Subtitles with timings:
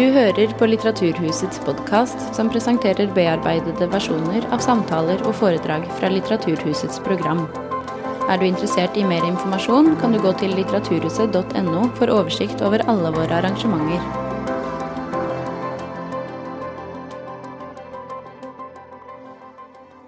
[0.00, 7.02] Du hører på Litteraturhusets podkast, som presenterer bearbeidede versjoner av samtaler og foredrag fra Litteraturhusets
[7.04, 7.42] program.
[8.32, 13.10] Er du interessert i mer informasjon, kan du gå til litteraturhuset.no for oversikt over alle
[13.12, 14.00] våre arrangementer.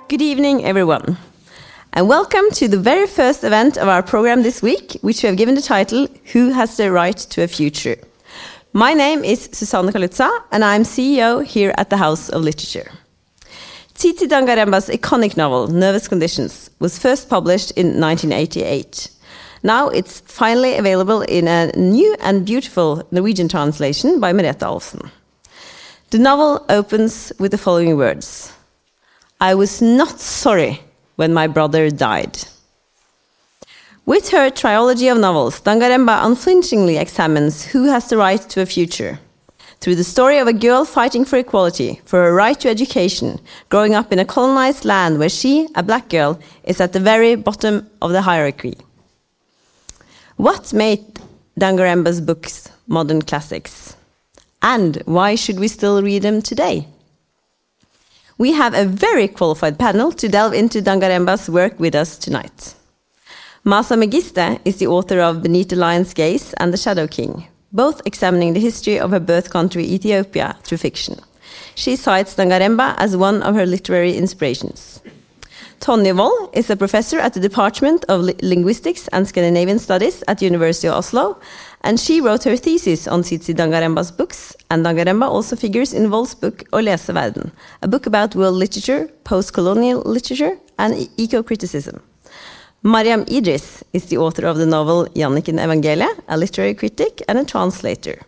[0.09, 1.19] Good evening, everyone,
[1.93, 5.37] and welcome to the very first event of our program this week, which we have
[5.37, 7.99] given the title Who Has the Right to a Future?
[8.75, 12.91] My name is Susanne Kalutza, and I'm CEO here at the House of Literature.
[13.95, 19.11] Tsitsi Dangarembga's iconic novel, Nervous Conditions, was first published in 1988.
[19.63, 25.11] Now it's finally available in a new and beautiful Norwegian translation by Merete Alfsen.
[26.09, 28.55] The novel opens with the following words
[29.39, 30.81] I was not sorry
[31.17, 32.39] when my brother died.
[34.05, 39.21] With her trilogy of novels, Dangarembga unflinchingly examines who has the right to a future.
[39.79, 43.95] Through the story of a girl fighting for equality, for her right to education, growing
[43.95, 47.89] up in a colonized land where she, a black girl, is at the very bottom
[48.01, 48.77] of the hierarchy.
[50.37, 51.21] What made
[51.61, 53.95] Dangarembga's books modern classics?
[54.63, 56.89] And why should we still read them today?
[58.37, 62.75] We have a very qualified panel to delve into Dangarembga's work with us tonight.
[63.65, 68.03] Maaza Mengiste is the author of Beneath the Lion's Gaze and The Shadow King, both
[68.05, 71.21] examining the history of her birth country Ethiopia through fiction.
[71.77, 75.01] She cites Dangarembga as one of her literary inspirations.
[75.79, 80.47] Tonje Vold is a professor at the Department of Linguistics and Scandinavian Studies at the
[80.47, 81.39] University of Oslo,
[81.83, 86.35] and she wrote her thesis on Tsitsi Dangarembga's books, and Dangarembga also figures in Vold's
[86.35, 92.03] book Å lese verden, a book about world literature, post-colonial literature, and eco-criticism.
[92.85, 97.45] Mariam Idris is the author of the novel Janniken Evangelia, a literary critic and a
[97.45, 98.19] translator.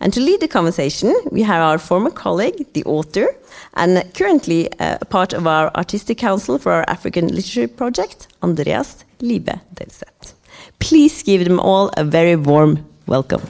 [0.00, 3.36] And to lead the conversation, we have our former colleague, the author,
[3.74, 9.04] and currently uh, a part of our artistic council for our African literature project, Andreas
[9.20, 10.32] Liebe Delsett.
[10.78, 13.42] Please give them all a very warm welcome.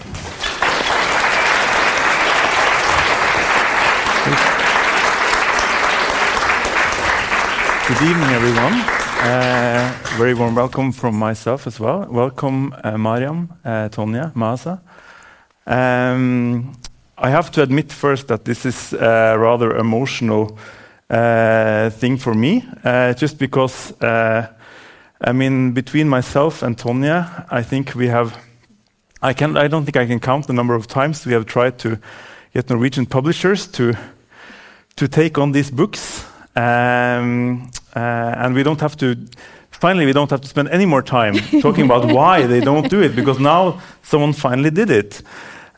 [7.86, 8.99] Good evening, everyone.
[9.22, 12.06] Uh, very warm welcome from myself as well.
[12.08, 13.90] Welcome, uh, Mariam, uh,
[14.34, 14.80] Maaza.
[15.66, 16.72] Um,
[17.18, 20.58] I have to admit first that this is a rather emotional
[21.10, 24.46] uh, thing for me, uh, just because, uh,
[25.20, 28.38] I mean, between myself and Tonje, I think we have,
[29.20, 31.78] I, can, I don't think I can count the number of times we have tried
[31.80, 31.98] to
[32.54, 33.92] get Norwegian publishers to,
[34.96, 36.24] to take on these books.
[36.56, 39.16] Um, uh, and we don't have to
[39.70, 43.02] finally we don't have to spend any more time talking about why they don't do
[43.02, 45.22] it because now someone finally did it.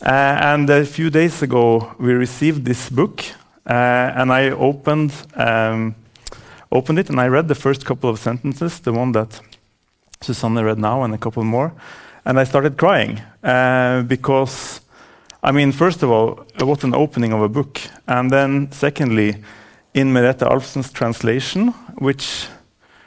[0.04, 0.08] Uh,
[0.52, 3.22] and a few days ago we received this book
[3.66, 3.72] uh,
[4.16, 5.94] and i opened um,
[6.72, 9.40] opened it and i read the first couple of sentences the one that
[10.20, 11.72] susanne read now and a couple more
[12.24, 14.80] and i started crying uh, because
[15.44, 17.80] i mean first of all what an opening of a book.
[18.06, 19.36] And then secondly
[19.94, 22.48] in Merete Alfsen's translation, which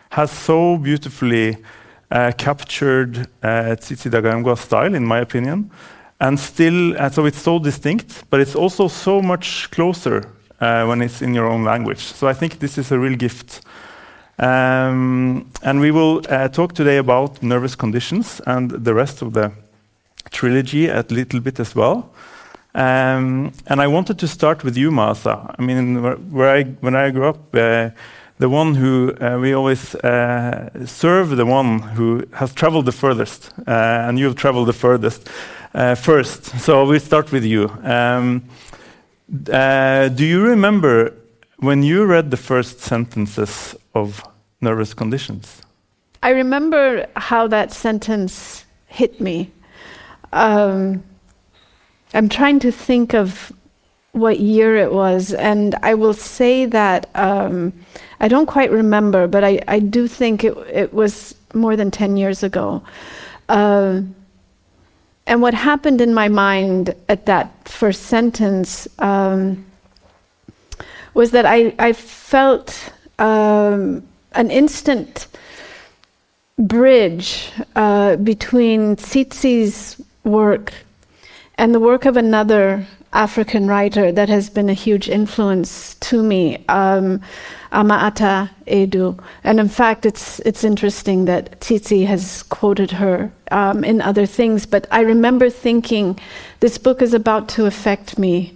[0.09, 1.57] has so beautifully
[2.12, 5.72] uh, captured uh, Tsitsi style, in my opinion,
[6.19, 10.31] and still, uh, so it's so distinct, but it's also so much closer
[10.62, 12.00] uh, when it's in your own language.
[12.00, 13.62] So I think this is a real gift.
[14.38, 19.51] Um, and we will uh, talk today about nervous conditions and the rest of the
[20.31, 22.13] trilogy a little bit as well.
[22.75, 25.56] Um, and I wanted to start with you, Martha.
[25.58, 27.91] I mean, where, I, when I grew up, uh,
[28.38, 33.53] the one who uh, we always uh, serve, the one who has traveled the furthest,
[33.66, 33.72] uh,
[34.08, 35.30] and you have traveled the furthest
[35.74, 36.44] uh, first.
[36.59, 37.69] So we start with you.
[37.81, 38.44] Um,
[39.50, 41.13] uh, do you remember
[41.59, 44.22] when you read the first sentences of
[44.59, 45.62] Nervous Conditions?
[46.22, 49.50] I remember how that sentence hit me.
[50.33, 51.04] Um,
[52.15, 53.51] I'm trying to think of
[54.13, 57.73] what year it was, and I will say that um,
[58.21, 62.15] I don't quite remember, but I, I do think it, it was more than 10
[62.15, 62.81] years ago.
[63.50, 64.01] Uh,
[65.27, 69.65] and what happened in my mind at that first sentence um,
[71.13, 75.27] was that I, I felt um, an instant
[76.57, 80.71] bridge uh, between Tsitsi's work
[81.57, 86.63] and the work of another African writer that has been a huge influence to me,
[86.68, 87.22] um,
[87.72, 89.18] Ama-Ata Edu.
[89.44, 94.66] And in fact, it's, it's interesting that Tsitsi has quoted her um, in other things,
[94.66, 96.19] but I remember thinking
[96.60, 98.54] this book is about to affect me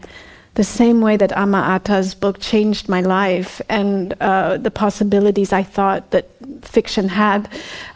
[0.56, 6.12] the same way that Ama-Ata's book changed my life and uh, the possibilities I thought
[6.12, 6.30] that
[6.64, 7.48] fiction had.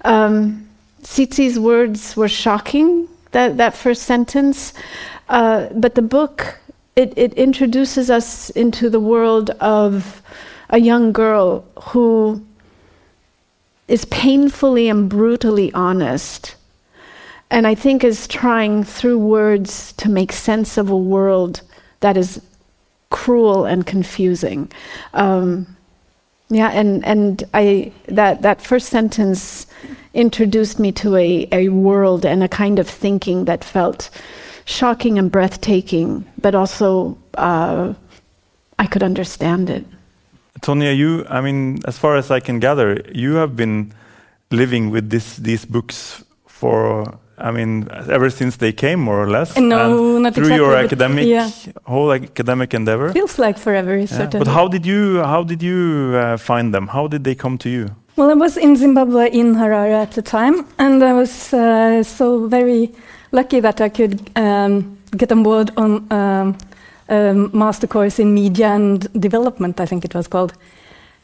[0.05, 0.69] Um,
[1.01, 4.73] Tsitsi's words were shocking, that, that first sentence,
[5.29, 6.59] uh, but the book,
[6.95, 10.21] it, it introduces us into the world of
[10.69, 12.43] a young girl who
[13.87, 16.55] is painfully and brutally honest.
[17.51, 21.61] And I think is trying through words to make sense of a world
[21.99, 22.41] that is
[23.09, 24.71] cruel and confusing.
[25.13, 25.77] Um,
[26.53, 29.67] yeah, and, and I, that, that first sentence
[30.13, 34.09] introduced me to a, a world and a kind of thinking that felt
[34.65, 37.93] shocking and breathtaking, but also uh,
[38.79, 39.85] I could understand it.
[40.61, 43.93] Tonje, you, I mean, as far as I can gather, you have been
[44.51, 49.57] living with this, these books for, I mean, ever since they came, more or less.
[49.57, 51.49] No, and not through exactly, your academic, yeah.
[51.83, 53.11] whole academic endeavor.
[53.11, 54.07] Feels like forever, Yeah.
[54.07, 54.45] certainly.
[54.45, 56.87] But how did you, how did you uh, find them?
[56.87, 57.85] How did they come to you?
[58.15, 62.47] Well, I was in Zimbabwe in Harare at the time, and I was uh, so
[62.47, 62.91] very
[63.31, 66.55] lucky that I could um, get on board on um,
[67.09, 70.53] a master course in media and development, I think it was called,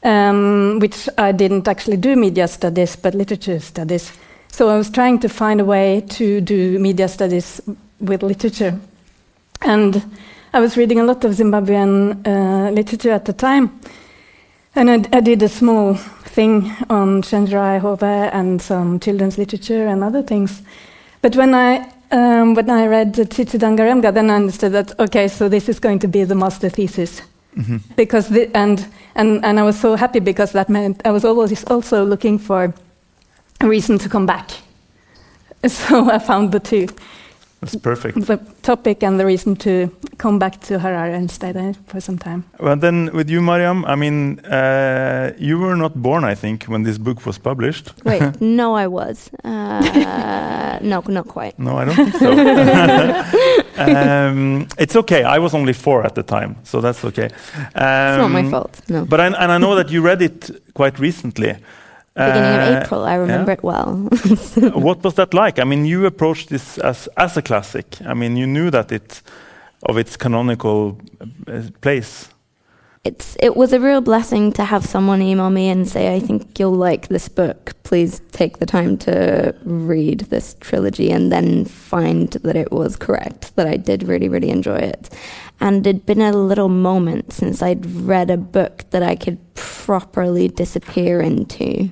[0.04, 4.12] um, which I didn't actually do media studies, but literature studies.
[4.51, 7.62] So I was trying to find a way to do media studies
[8.00, 8.80] with literature.
[9.62, 10.04] And
[10.54, 13.80] I was reading a lot of Zimbabwean uh, literature at the time.
[14.75, 20.04] And I, I did a small thing on Chenjerai Hove and some children's literature and
[20.04, 20.62] other things.
[21.22, 25.48] But when I um, when I read Tsitsi Dangarembga, then I understood that okay, so
[25.48, 27.22] this is going to be the master thesis
[27.96, 31.63] because the, and and and I was so happy because that meant I was always
[31.66, 32.74] also looking for
[33.62, 34.50] a reason to come back.
[35.68, 36.88] So I found the two,
[37.60, 38.26] That's perfect.
[38.28, 42.18] the topic and the reason to come back to Harare and stay there for some
[42.18, 42.44] time.
[42.62, 46.84] Well, then with you, Mariam, I mean, uh, you were not born, I think, when
[46.84, 47.92] this book was published.
[48.06, 49.30] Wait, no, I was.
[49.44, 51.60] Uh, no, not quite.
[51.60, 52.32] No, I don't think so.
[53.78, 55.24] um, it's okay.
[55.24, 57.26] I was only four at the time, so that's okay.
[57.76, 58.80] Um, It's not my fault.
[58.88, 59.04] No.
[59.06, 61.56] But I, and I know that you read it quite recently.
[62.25, 63.95] Beginning Uh, of April, I remember it well.
[64.74, 65.60] what was that like?
[65.60, 67.86] I mean, you approached this as as a classic.
[68.06, 69.21] I mean, you knew that it
[69.89, 70.98] of its canonical
[71.48, 72.30] uh, place.
[73.06, 76.60] it's it was a real blessing to have someone email me and say, "I think
[76.60, 77.71] you'll like this book.
[77.83, 83.56] Please take the time to read this trilogy," and then find that it was correct.
[83.56, 85.10] That I did really, really enjoy it,
[85.62, 90.48] and it'd been a little moment since I'd read a book that I could properly
[90.48, 91.90] disappear into.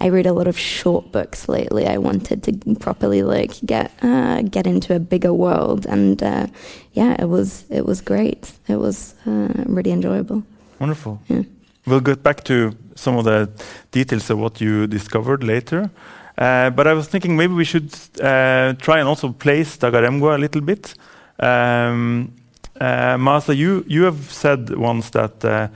[0.00, 1.86] I read a lot of short books lately.
[1.86, 6.46] I wanted to properly like get uh, get into a bigger world, and uh,
[6.92, 8.52] yeah, it was it was great.
[8.68, 10.44] It was uh, really enjoyable.
[10.78, 11.20] Wonderful.
[11.28, 11.42] Yeah.
[11.86, 13.48] We'll get back to some of the
[13.90, 15.90] details of what you discovered later.
[16.36, 17.92] Uh, but I was thinking maybe we should
[18.22, 20.94] uh, try and also place Dangarembga a little bit.
[21.40, 22.32] Um,
[22.80, 25.68] uh, Maaza, you, you have said once that uh,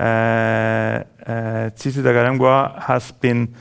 [0.00, 1.04] uh,
[1.70, 3.54] Tsitsi Dangarembga has been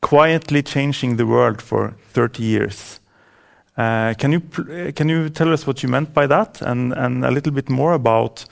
[0.00, 3.00] quietly changing the world for 30 years.
[3.76, 7.30] Can you pr- can you tell us what you meant by that, and and a
[7.32, 8.44] little bit more about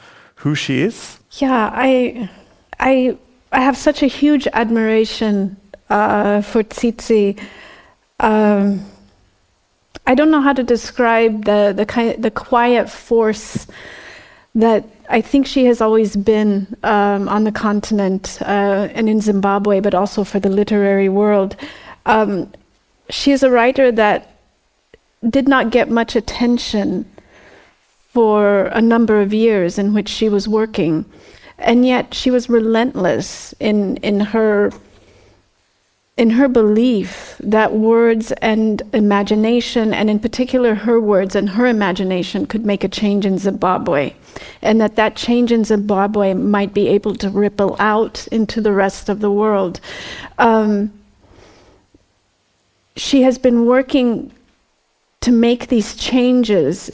[0.42, 1.20] who she is?
[1.38, 2.28] Yeah, I,
[3.52, 5.56] have such a huge admiration
[5.88, 7.38] for Tsitsi.
[10.12, 13.66] I don't know how to describe the the kind the quiet force
[14.54, 19.80] that I think she has always been um, on the continent uh, and in Zimbabwe,
[19.80, 21.56] but also for the literary world.
[22.04, 22.52] Um,
[23.08, 24.18] she is a writer that
[25.30, 27.06] did not get much attention
[28.12, 31.06] for a number of years in which she was working,
[31.56, 34.70] and yet she was relentless in in her
[36.16, 42.46] in her belief that words and imagination, and in particular her words and her imagination,
[42.46, 44.12] could make a change in Zimbabwe,
[44.60, 49.08] and that that change in Zimbabwe might be able to ripple out into the rest
[49.08, 49.80] of the world.
[50.38, 50.92] Um,
[52.94, 54.30] she has been working
[55.22, 56.90] to make these changes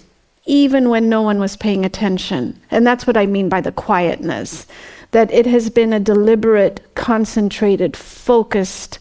[0.46, 2.58] even when no one was paying attention.
[2.70, 4.66] And that's what I mean by the quietness.
[5.12, 8.98] That it has been a deliberate, concentrated, focused,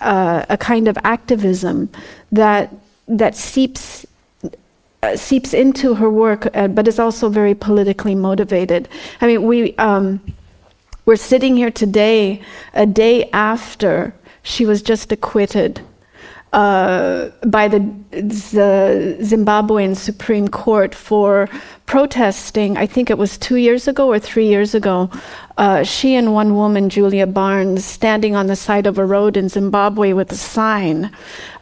[0.00, 1.90] uh, a kind of activism
[2.30, 2.72] that
[3.08, 4.06] that seeps
[5.02, 8.88] uh, seeps into her work, uh, but is also very politically motivated.
[9.20, 10.20] I mean, we um,
[11.04, 12.40] we're sitting here today,
[12.74, 15.80] a day after she was just acquitted
[16.52, 17.78] uh, by the,
[18.10, 21.48] the, Zimbabwean Supreme Court for
[21.86, 22.76] protesting.
[22.76, 25.10] I think it was two years ago or three years ago.
[25.56, 29.48] Uh, she and one woman, Julia Barnes, standing on the side of a road in
[29.48, 31.10] Zimbabwe with a sign.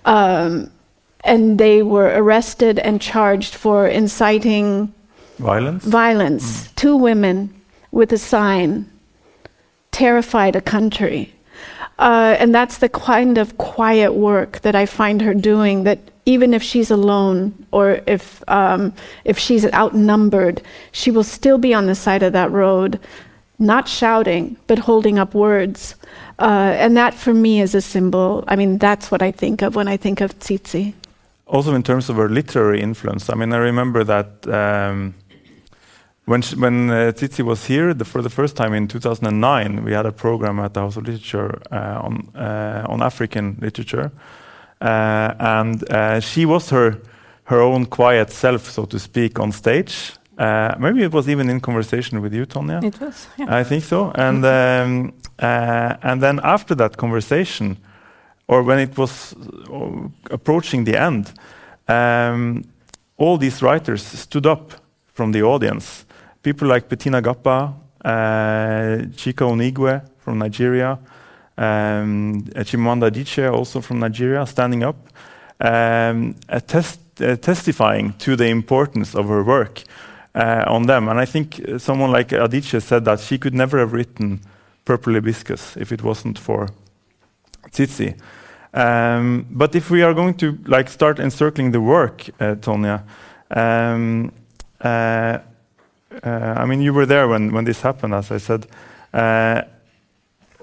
[0.04, 0.70] Um,
[1.22, 4.92] and they were arrested and charged for inciting
[5.38, 5.84] violence.
[5.84, 6.66] Violence.
[6.66, 6.74] Mm.
[6.74, 7.54] Two women
[7.92, 8.90] with a sign
[9.92, 11.32] terrified a country.
[12.00, 15.84] Uh, and that's the kind of quiet work that I find her doing.
[15.84, 21.74] That even if she's alone or if um, if she's outnumbered, she will still be
[21.74, 22.98] on the side of that road,
[23.58, 25.94] not shouting but holding up words.
[26.38, 28.44] Uh, and that for me is a symbol.
[28.48, 30.94] I mean, that's what I think of when I think of Tsitsi.
[31.46, 34.48] Also, in terms of her literary influence, I mean, I remember that.
[34.48, 35.14] Um,
[36.26, 39.92] when she, when uh, Tsitsi was here the, for the first time in 2009, we
[39.92, 44.12] had a program at the House of Literature uh, on uh, on African literature,
[44.80, 46.98] uh, and uh, she was her
[47.44, 50.12] her own quiet self, so to speak, on stage.
[50.38, 52.82] Uh, maybe it was even in conversation with you, Tonje.
[52.82, 53.26] It was.
[53.36, 53.58] Yeah.
[53.60, 54.12] I think so.
[54.14, 55.12] And um,
[56.02, 57.76] and then after that conversation,
[58.46, 59.34] or when it was
[60.30, 61.32] approaching the end,
[61.88, 62.64] um,
[63.16, 64.72] all these writers stood up
[65.12, 66.06] from the audience
[66.42, 70.98] people like Petina Gappah, uh, Chika Unigwe from Nigeria,
[71.58, 74.96] um, Chimamanda Adichie also from Nigeria, standing up,
[75.60, 79.82] um, uh, testifying to the importance of her work
[80.34, 81.08] uh, on them.
[81.08, 84.40] And I think someone like Adichie said that she could never have written
[84.84, 86.68] Purple Hibiscus if it wasn't for
[87.70, 88.18] Tsitsi.
[88.72, 93.02] Um, but if we are going to like start encircling the work, uh, Tonje,
[93.50, 94.32] um,
[94.80, 95.38] uh, uh,
[96.22, 98.66] I mean, you were there when, when this happened, as I said.
[99.12, 99.62] Uh,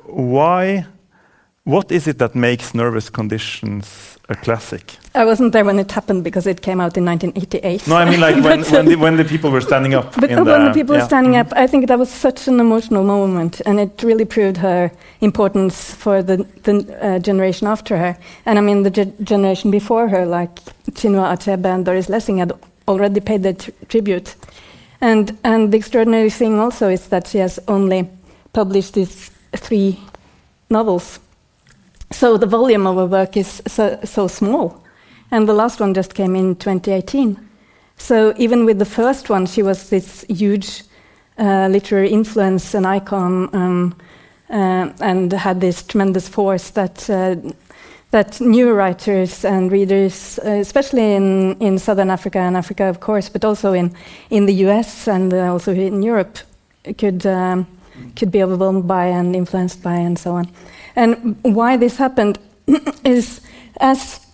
[0.05, 0.85] why?
[1.63, 4.95] What is it that makes nervous conditions a classic?
[5.15, 7.87] I wasn't there when it happened because it came out in 1988.
[7.87, 10.13] No, I mean like when, when, the, when the people were standing up.
[10.15, 11.41] But when the, people were standing mm.
[11.41, 15.93] up, I think that was such an emotional moment, and it really proved her importance
[15.93, 18.17] for the, the uh, generation after her.
[18.45, 20.55] And I mean, the ge generation before her, like
[20.91, 22.53] Chinua Achebe and Doris Lessing, had
[22.87, 23.55] already paid their
[23.89, 24.35] tribute.
[25.01, 28.09] And, and the extraordinary thing also is that she has only
[28.53, 29.99] published these three
[30.69, 31.19] novels.
[32.11, 34.83] So the volume of her work is so, so small.
[35.31, 37.37] And the last one just came in 2018.
[37.97, 40.83] So even with the first one, she was this huge
[41.37, 43.95] uh, literary influence and icon um,
[44.49, 47.35] uh, and had this tremendous force that uh,
[48.11, 53.29] that new writers and readers, uh, especially in, in southern Africa and Africa, of course,
[53.29, 53.93] but also in,
[54.29, 56.39] in the US and uh, also in Europe,
[56.97, 57.67] could, um,
[58.15, 60.49] could be overwhelmed by and influenced by, and so on.
[60.95, 62.39] And why this happened
[63.03, 63.41] is
[63.79, 64.25] as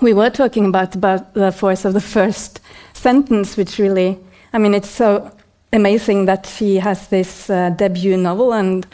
[0.00, 2.60] we were talking about, about the force of the first
[2.92, 4.18] sentence, which really,
[4.52, 5.30] I mean, it's so
[5.72, 8.86] amazing that she has this uh, debut novel and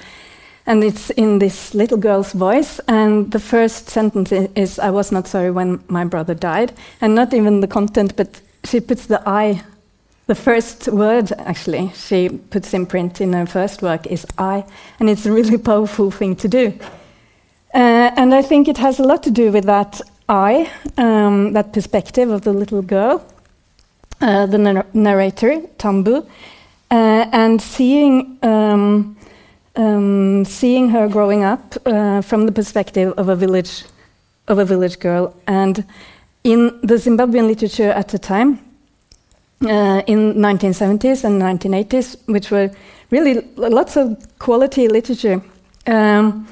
[0.67, 2.81] and it's in this little girl's voice.
[2.89, 6.73] And the first sentence is, I was not sorry when my brother died.
[7.01, 9.63] And not even the content, but she puts the I,
[10.27, 14.65] the first word actually, she puts in print in her first work is I.
[14.99, 16.79] And it's a really powerful thing to do.
[17.73, 21.73] Uh, and I think it has a lot to do with that I, um, that
[21.73, 23.25] perspective of the little girl,
[24.21, 26.27] uh, the nar narrator, Tambu,
[26.91, 28.39] uh, and seeing.
[28.43, 29.17] Um,
[29.77, 33.85] um, seeing her growing up uh, from the perspective of a village
[34.49, 35.85] of a village girl, and
[36.45, 38.61] in the Zimbabwean literature at the time,
[39.63, 42.71] uh, in 1970s and 1980s, which were
[43.11, 45.43] really lots of quality literature.
[45.87, 46.47] Um,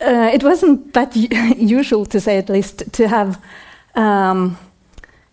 [0.00, 1.16] uh, it wasn't that
[1.56, 3.42] usual, to say at least, to have
[3.94, 4.56] um,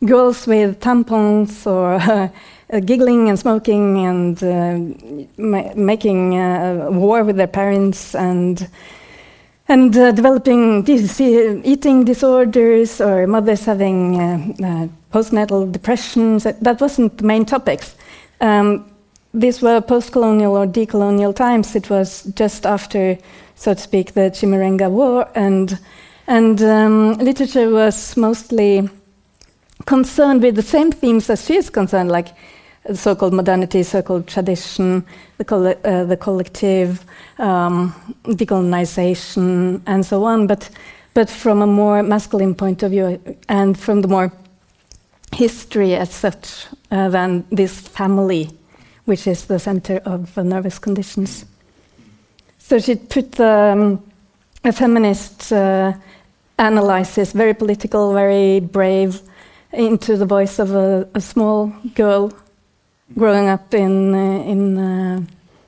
[0.06, 2.00] girls with tampons or
[2.72, 4.78] uh, giggling and smoking and uh,
[5.38, 8.68] ma making uh, war with their parents and
[9.68, 14.18] and uh, developing eating disorders or mothers having
[15.12, 16.44] postnatal depressions.
[16.44, 17.96] That wasn't the main topics.
[18.42, 18.86] Um,
[19.34, 21.76] these were post-colonial or decolonial times.
[21.76, 23.18] It was just after,
[23.56, 25.80] so to speak, the Chimurenga War, and
[26.28, 28.90] and um, literature was mostly
[29.86, 32.30] concerned with the same themes as she is concerned, like
[32.94, 35.06] so-called modernity, so-called tradition,
[35.38, 37.06] the, coll uh, the collective,
[37.40, 37.94] um,
[38.26, 40.48] decolonization, and so on.
[40.48, 40.70] But
[41.14, 44.32] but from a more masculine point of view, and from the more
[45.34, 48.50] history as such uh, than this family,
[49.06, 51.46] which is the center of uh, nervous conditions.
[52.58, 54.02] So she put um,
[54.64, 55.94] a feminist uh,
[56.58, 59.22] analysis, very political, very brave,
[59.74, 62.32] into the voice of a, a small girl
[63.18, 65.22] growing up in uh, in uh,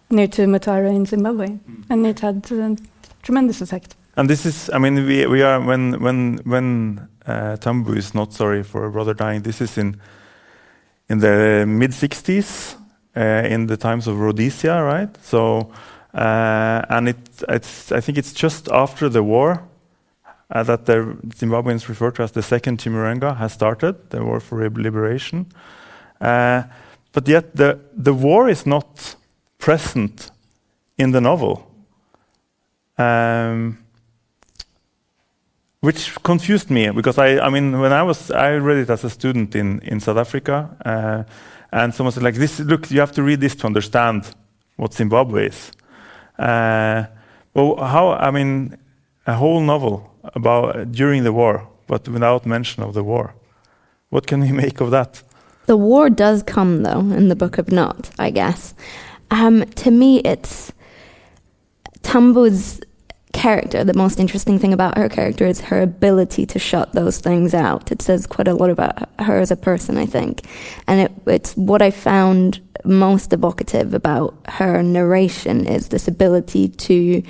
[0.09, 1.57] near to Mutare in Zimbabwe,
[1.89, 2.77] and it had a
[3.23, 3.95] tremendous effect.
[4.17, 8.33] And this is, I mean, we, we are when when when uh, Tambu is not
[8.33, 9.41] sorry for a brother dying.
[9.41, 9.99] This is in
[11.09, 12.75] in the mid '60s,
[13.15, 15.09] uh, in the times of Rhodesia, right?
[15.23, 15.71] So,
[16.13, 17.17] uh, and it
[17.49, 19.63] it's I think it's just after the war
[20.49, 25.47] that the Zimbabweans refer to as the second Chimurenga has started, the war for liberation.
[26.21, 26.63] Uh,
[27.11, 29.15] but yet the the war is not
[29.57, 30.31] present
[30.97, 31.71] in the novel.
[32.97, 33.77] Um,
[35.85, 39.09] which confused me because I, I mean, when I was, I read it as a
[39.09, 41.23] student in, in South Africa, uh,
[41.71, 44.35] and someone said like, "This, look, you have to read this to understand
[44.77, 45.71] what Zimbabwe is."
[46.39, 47.05] Uh,
[47.53, 48.13] well, how?
[48.13, 48.77] I mean,
[49.27, 53.35] a whole novel about uh, during the war, but without mention of the war.
[54.09, 55.21] What can we make of that?
[55.65, 58.73] The war does come though in the Book of Not, I guess.
[59.31, 60.71] Um, to me, it's
[62.03, 62.79] Tambu's
[63.35, 67.53] character, the most interesting thing about her character is her ability to shut those things
[67.53, 67.91] out.
[67.91, 70.47] It says quite a lot about her as a person, I think.
[70.87, 77.21] And it, it's what I found most evocative about her narration is this ability to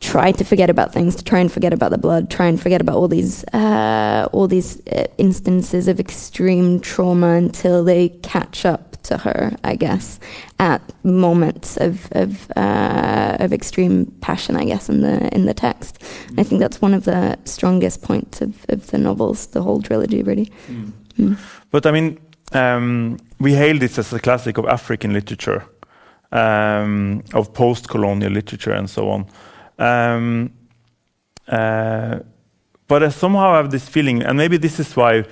[0.00, 2.80] try to forget about things, to try and forget about the blood, try and forget
[2.80, 8.88] about all these uh, all these uh, instances of extreme trauma until they catch up
[9.02, 10.20] to her, I guess,
[10.58, 16.02] at moments of of, uh, of extreme passion, I guess, in the in the text.
[16.36, 20.22] I think that's one of the strongest points of, of the novels, the whole trilogy,
[20.22, 20.52] really.
[20.68, 20.92] Mm.
[21.18, 21.38] Mm.
[21.70, 22.18] But I mean,
[22.52, 25.64] um, we hail this as a classic of African literature,
[26.32, 29.26] um, of post-colonial literature, and so on.
[29.78, 30.52] Um,
[31.46, 32.18] uh,
[32.86, 35.24] but I somehow have this feeling, and maybe this is why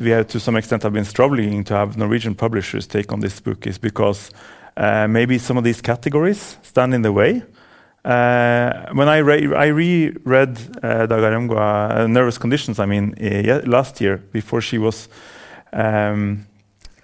[0.00, 3.40] we have to some extent have been struggling to have Norwegian publishers take on this
[3.40, 4.30] book is because
[4.76, 7.42] uh, maybe some of these categories stand in the way.
[8.04, 14.18] Uh, when I, re I reread uh, uh, Nervous Conditions, I mean, uh, last year,
[14.32, 15.08] before she was
[15.72, 16.46] um,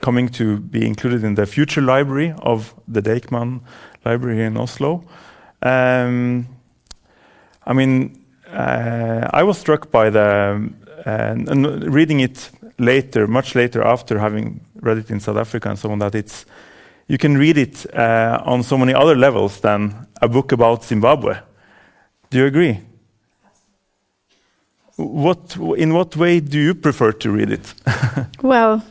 [0.02, 3.60] coming to be included in the future library of the Deichman
[4.04, 5.04] Library in Oslo,
[5.62, 6.46] um,
[7.66, 10.70] I mean, uh, I was struck by the
[11.04, 15.78] and, and, reading it later, much later after having read it in South Africa and
[15.78, 16.46] so on, that it's
[17.06, 21.38] you can read it uh, on so many other levels than a book about Zimbabwe.
[22.30, 22.78] Do you agree?
[24.96, 27.74] What, in what way do you prefer to read it?
[28.42, 28.84] well,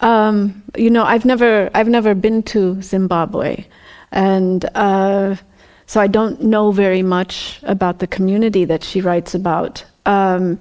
[0.00, 3.64] um, you know, I've never, I've never been to Zimbabwe,
[4.12, 5.36] and uh,
[5.88, 9.84] so I don't know very much about the community that she writes about.
[10.04, 10.60] Um,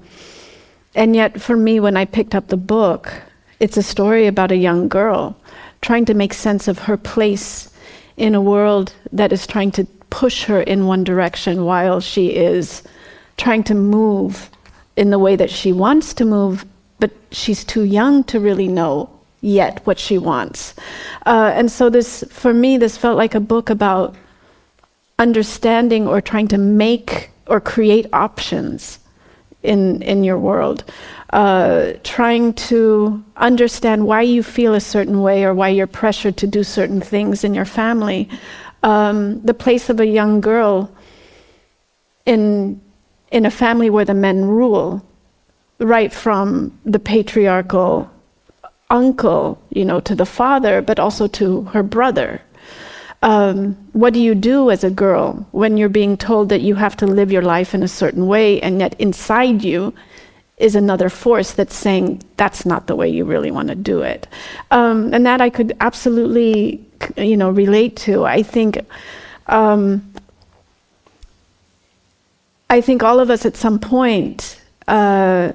[0.96, 3.14] and yet, for me, when I picked up the book,
[3.60, 5.38] it's a story about a young girl
[5.82, 7.70] trying to make sense of her place
[8.16, 12.82] in a world that is trying to push her in one direction while she is
[13.36, 14.50] trying to move
[14.96, 16.66] in the way that she wants to move,
[17.00, 19.10] but she's too young to really know
[19.42, 20.74] yet what she wants.
[21.26, 24.16] Uh, and so, this, for me, this felt like a book about
[25.20, 29.00] understanding or trying to make or create options
[29.64, 30.84] in, in your world.
[31.32, 36.48] Uh, trying to understand why you feel a certain way or why you're pressured to
[36.48, 38.30] do certain things in your family.
[38.84, 40.92] Um, the place of a young girl
[42.26, 42.80] in,
[43.32, 45.04] in a family where the men rule,
[45.80, 48.10] right from the patriarchal
[48.90, 52.42] uncle, you know, to the father, but also to her brother
[53.24, 56.96] um, what do you do as a girl when you're being told that you have
[56.98, 59.94] to live your life in a certain way, and yet inside you
[60.58, 64.28] is another force that's saying that's not the way you really want to do it?
[64.72, 68.26] Um, and that I could absolutely, you know, relate to.
[68.26, 68.80] I think.
[69.48, 70.14] Um,
[72.70, 75.54] I think all of us at some point, uh,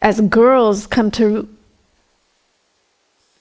[0.00, 1.48] as girls, come to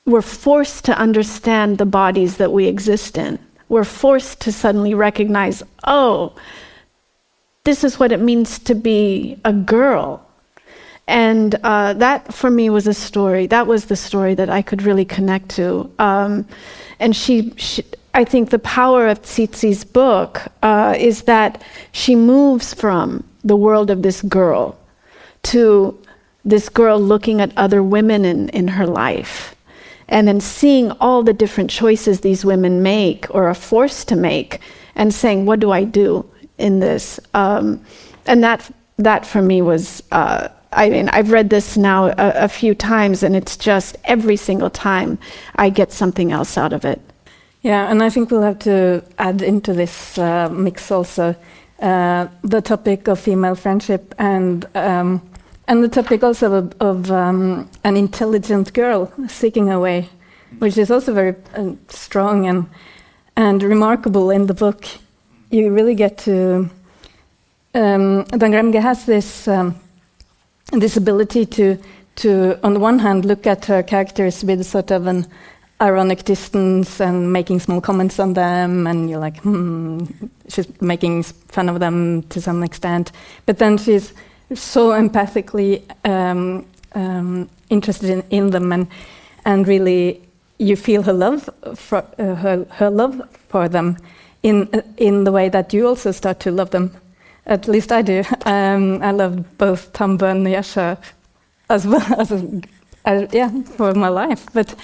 [0.05, 3.39] we're forced to understand the bodies that we exist in.
[3.69, 6.35] We're forced to suddenly recognize, oh,
[7.63, 10.21] this is what it means to be a girl.
[11.07, 13.47] And uh, that for me was a story.
[13.47, 15.91] That was the story that I could really connect to.
[15.97, 16.47] Um,
[16.99, 22.75] and she, she, I think the power of Tsitsi's book uh, is that she moves
[22.75, 24.77] from the world of this girl
[25.43, 25.99] to
[26.43, 29.54] this girl looking at other women in, in her life
[30.07, 34.59] and then seeing all the different choices these women make or are forced to make
[34.95, 36.25] and saying, What do I do
[36.57, 37.19] in this?
[37.33, 37.83] Um,
[38.25, 42.47] and that, that for me was, uh, I mean, I've read this now a, a,
[42.47, 45.17] few times, and it's just every single time
[45.55, 47.01] I get something else out of it.
[47.61, 51.35] Yeah, and I think we'll have to add into this uh, mix also
[51.79, 54.65] uh, the topic of female friendship and.
[54.75, 55.21] Um,
[55.67, 60.09] and the topic also of, of um, an intelligent girl seeking a way,
[60.59, 62.67] which is also very uh, strong and
[63.37, 64.85] and remarkable in the book.
[65.49, 66.69] You really get to.
[67.73, 69.75] Um, Dan has this um,
[70.71, 71.77] this ability to
[72.17, 75.27] to on the one hand look at her characters with sort of an
[75.81, 80.05] ironic distance and making small comments on them, and you're like, hmm,
[80.47, 83.11] she's making fun of them to some extent,
[83.45, 84.13] but then she's
[84.53, 88.87] so empathically um, um, interested in, in, them, and
[89.45, 90.21] and really
[90.57, 93.97] you feel her love for uh, her her love for them
[94.43, 96.91] in in the way that you also start to love them.
[97.45, 98.23] At least I do.
[98.45, 100.97] Um, I love both Tambu and Nyasha
[101.69, 102.31] as well as,
[103.05, 104.75] as yeah for my life, but.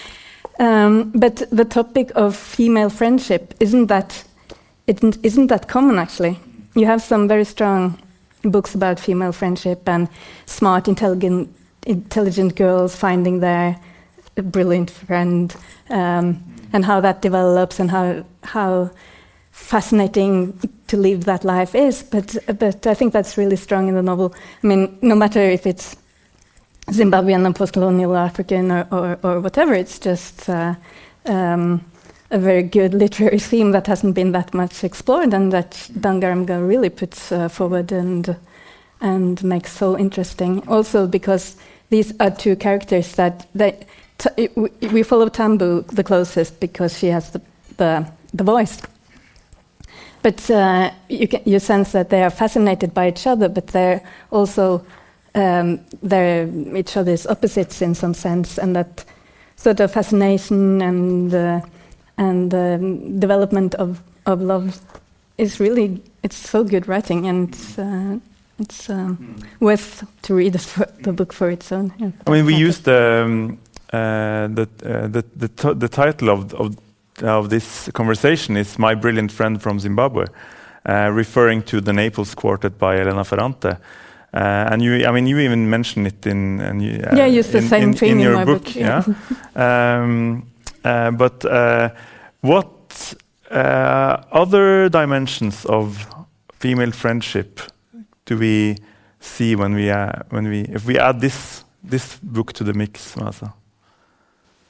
[0.59, 4.23] Um, but the topic of female friendship isn't that
[4.85, 6.39] it isn't that common actually.
[6.75, 7.97] You have some very strong
[8.43, 10.07] books about female friendship and
[10.45, 11.53] smart, intelligent,
[11.85, 13.79] intelligent girls finding their
[14.35, 15.55] brilliant friend,
[15.89, 18.89] um, and how that develops and how how
[19.51, 22.03] fascinating to live that life is.
[22.03, 24.33] But but I think that's really strong in the novel.
[24.63, 25.95] I mean, no matter if it's
[26.87, 30.49] Zimbabwean and post-colonial African or, or, or whatever, it's just.
[30.49, 30.75] Uh,
[31.25, 31.85] um,
[32.31, 36.89] a very good literary theme that hasn't been that much explored and that Dangarembga really
[36.89, 38.35] puts uh, forward and
[39.01, 40.67] and makes so interesting.
[40.67, 41.57] Also because
[41.89, 43.77] these are two characters that they
[44.93, 47.41] we follow Tambu the closest because she has the
[47.77, 48.81] the, the voice.
[50.21, 54.01] But uh, you can, you sense that they are fascinated by each other, but they're
[54.31, 54.85] also
[55.33, 59.03] um, they're each other's opposites in some sense, and that
[59.55, 61.61] sort of fascination and uh,
[62.17, 64.79] and the um, development of, of love
[65.37, 68.19] is really it's so good writing and it's, uh,
[68.59, 69.43] it's um, mm.
[69.59, 71.93] worth to read the book for its own.
[71.97, 73.59] Yeah, I mean, we used the um,
[73.91, 76.77] uh, the, uh, the, the, the title of, of
[77.23, 80.25] of this conversation is "My Brilliant Friend from Zimbabwe,"
[80.87, 83.77] uh, referring to the Naples Quartet by Elena Ferrante.
[84.33, 87.67] Uh, and you, I mean, you even mentioned it in, in yeah, use the in,
[87.67, 88.75] same in, thing in, in your my book, book.
[88.75, 89.03] Yeah.
[89.55, 90.50] um, uh,
[90.83, 91.89] but uh,
[92.41, 93.13] what
[93.49, 96.07] uh, other dimensions of
[96.59, 97.61] female friendship
[98.25, 98.77] do we
[99.19, 99.89] see when we
[100.29, 103.53] when we if we add this this book to the mix, Maaza?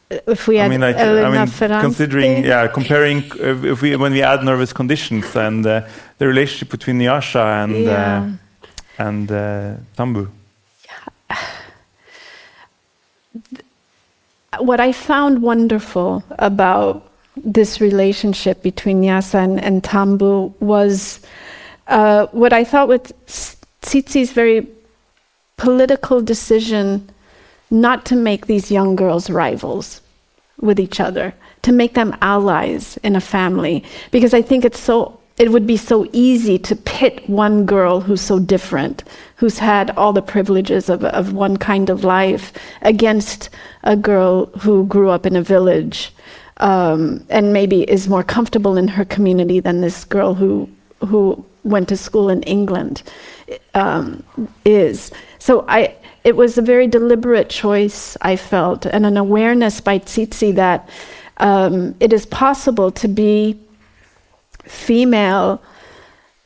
[0.09, 4.21] If we add I mean, like, I mean considering, yeah, comparing if we when we
[4.21, 8.29] add nervous conditions and uh, the relationship between Nyasha and yeah.
[8.99, 10.27] uh, and uh, Tambu.
[10.85, 11.37] Yeah.
[14.59, 21.21] What I found wonderful about this relationship between Nyasha and, and Tambu was
[21.87, 24.67] uh, what I thought with Tsitsi's very
[25.55, 27.09] political decision
[27.69, 30.01] not to make these young girls rivals
[30.59, 35.20] with each other, to make them allies in a family, because I think it's so
[35.41, 39.03] it would be so easy to pit one girl who's so different,
[39.37, 43.49] who's had all the privileges of, of one kind of life, against
[43.81, 46.13] a girl who grew up in a village
[46.57, 50.69] um, and maybe is more comfortable in her community than this girl who
[51.07, 53.01] who went to school in England
[53.73, 54.23] um,
[54.63, 55.09] is.
[55.39, 60.53] So I, it was a very deliberate choice I felt, and an awareness by Tsitsi
[60.53, 60.87] that
[61.37, 63.57] um, it is possible to be
[64.63, 65.61] female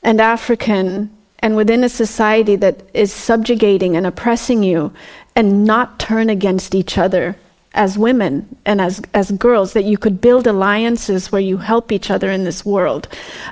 [0.03, 4.91] and African and within a society that is subjugating and oppressing you
[5.35, 7.35] and not turn against each other
[7.73, 12.09] as women and as, as girls, that you could build alliances where you help each
[12.09, 13.07] other in this world.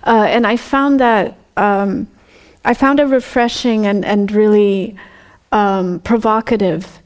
[0.08, 2.08] Uh, and I found that, um,
[2.63, 4.95] I found it refreshing and, and really
[5.52, 6.99] um, provocative.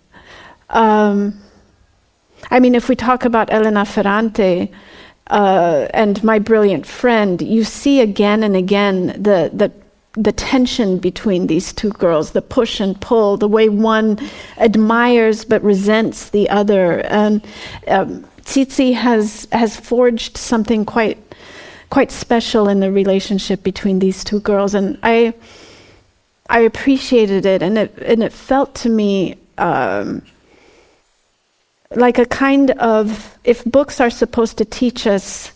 [0.69, 1.41] Um,
[2.51, 4.71] I mean, if we talk about Elena Ferrante,
[5.29, 9.71] uh, and my brilliant friend, you see again and again the, the
[10.17, 14.17] the tension between these two girls, the push and pull, the way one
[14.57, 17.01] admires but resents the other.
[17.01, 17.45] And
[17.87, 21.19] um, Tsitsi has has forged something quite
[21.89, 25.33] quite special in the relationship between these two girls, and I
[26.49, 30.23] I appreciated it, and it and it felt to me um,
[31.95, 35.51] like a kind of if books are supposed to teach us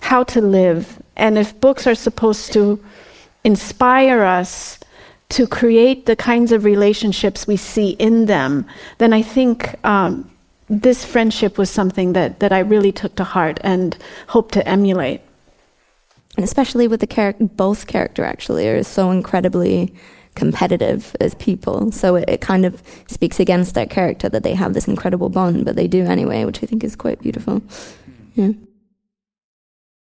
[0.00, 2.82] how to live, and if books are supposed to
[3.44, 4.78] inspire us
[5.28, 8.66] to create the kinds of relationships we see in them,
[8.98, 10.30] then I think um,
[10.68, 13.96] this friendship was something that, that I really took to heart and
[14.28, 15.20] hope to emulate.
[16.36, 19.94] And especially with the character, both character actually are so incredibly
[20.36, 21.90] competitive as people.
[21.90, 25.64] So it, it, kind of speaks against their character that they have this incredible bond,
[25.64, 27.62] but they do anyway, which I think is quite beautiful.
[28.34, 28.52] Yeah.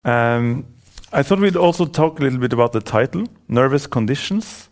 [0.04, 0.66] Um,
[1.14, 4.70] I thought we'd also talk a little bit about the title, Nervous Conditions.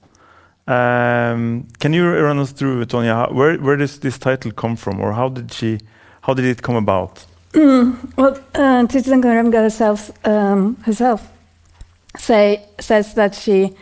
[0.68, 5.14] Um, can you run us through, Tonje, where, where does this title come from, or
[5.14, 5.80] how did she,
[6.22, 7.26] how did it come about?
[7.52, 11.32] Mm, well, uh, Tsitsi Dangarembga herself, um, herself
[12.18, 13.74] say, says that she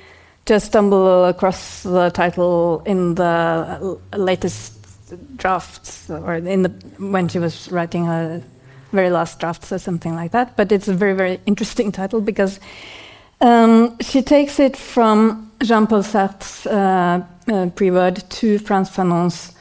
[0.46, 4.74] just stumble across the title in the latest
[5.38, 8.42] drafts, or in the when she was writing her
[8.92, 10.56] very last drafts or something like that.
[10.56, 12.60] But it's a very very interesting title because
[13.42, 19.54] um, she takes it from Jean-Paul Sartre's uh, uh, preword to Frantz Fanon's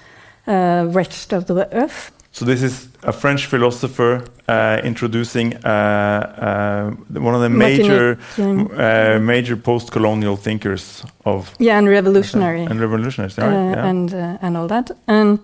[0.47, 7.20] uh, "Wretched of the Earth." So this is a French philosopher uh, introducing uh, uh,
[7.20, 13.48] one of the major uh, major post-colonial thinkers of yeah and revolutionary and revolutionaries right?
[13.48, 13.86] Uh, yeah.
[13.86, 15.38] and uh, and all that and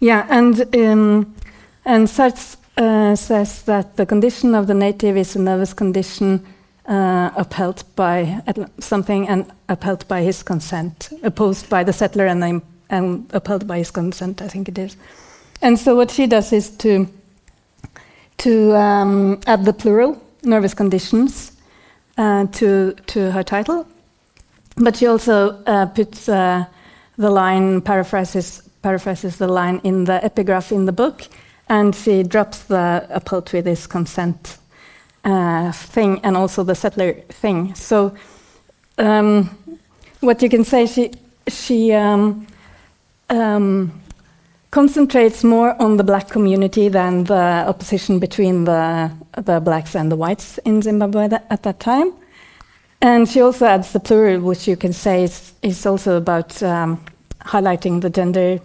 [0.00, 1.34] yeah and um,
[1.84, 2.56] and Sartre
[3.16, 6.44] says that the condition of the native is a nervous condition
[6.86, 8.40] upheld by
[8.78, 13.90] something and upheld by his consent opposed by the settler and, and upheld by his
[13.90, 14.96] consent I think it is.
[15.62, 17.06] And so what she does is to
[18.38, 21.52] to um, add the plural nervous conditions
[22.16, 23.86] uh, to to her title,
[24.76, 26.64] but she also uh, puts uh,
[27.18, 31.28] the line paraphrases paraphrases the line in the epigraph in the book,
[31.68, 34.58] and she drops the upheld with consent
[35.24, 37.74] uh, thing and also the settler thing.
[37.74, 38.14] So
[38.96, 39.50] um,
[40.20, 41.12] what you can say she
[41.48, 42.46] she um,
[43.28, 44.00] um,
[44.70, 50.16] concentrates more on the black community than the opposition between the, the blacks and the
[50.16, 52.12] whites in Zimbabwe at that time.
[53.02, 57.04] And she also adds the plural, which you can say is, is also about um,
[57.40, 58.60] highlighting the gender,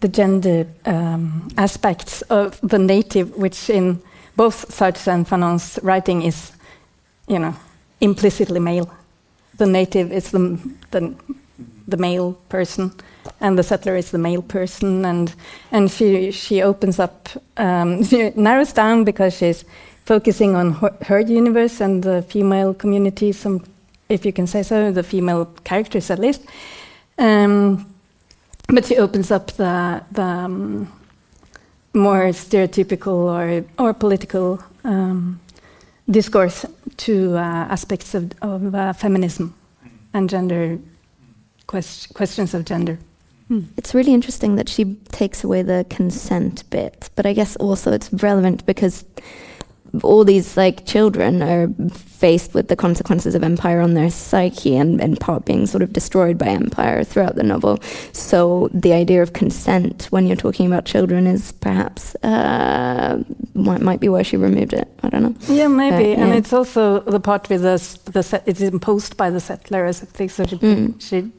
[0.00, 4.00] the gender um, aspects of the native, which in
[4.36, 6.52] both Sartre and Fanon's writing is,
[7.26, 7.56] you know,
[8.00, 8.94] implicitly male.
[9.56, 10.58] The native is the,
[10.90, 11.14] the,
[11.88, 12.92] the male person
[13.40, 15.34] and the settler is the male person, and
[15.70, 19.64] and she she opens up, um, she narrows down because she's
[20.04, 23.64] focusing on her, her, universe and the female community, some,
[24.08, 26.42] if you can say so, the female characters at least.
[27.18, 27.92] Um,
[28.68, 30.92] but she opens up the the um,
[31.94, 35.40] more stereotypical or or political um,
[36.08, 36.64] discourse
[36.96, 39.54] to uh, aspects of, of uh, feminism
[40.14, 40.78] and gender
[41.66, 42.98] quest questions of gender.
[43.48, 43.60] Hmm.
[43.76, 48.12] It's really interesting that she takes away the consent bit, but I guess also it's
[48.12, 49.04] relevant because
[50.02, 55.00] all these like children are faced with the consequences of empire on their psyche and
[55.00, 57.78] in part being sort of destroyed by empire throughout the novel.
[58.12, 63.22] So the idea of consent when you're talking about children is perhaps uh,
[63.54, 64.88] might, might be why she removed it.
[65.02, 65.34] I don't know.
[65.54, 66.24] Yeah, maybe, uh, yeah.
[66.24, 67.76] and it's also the part with the,
[68.10, 70.28] the it's imposed by the settler as a thing.
[70.28, 71.00] So she, mm.
[71.00, 71.30] she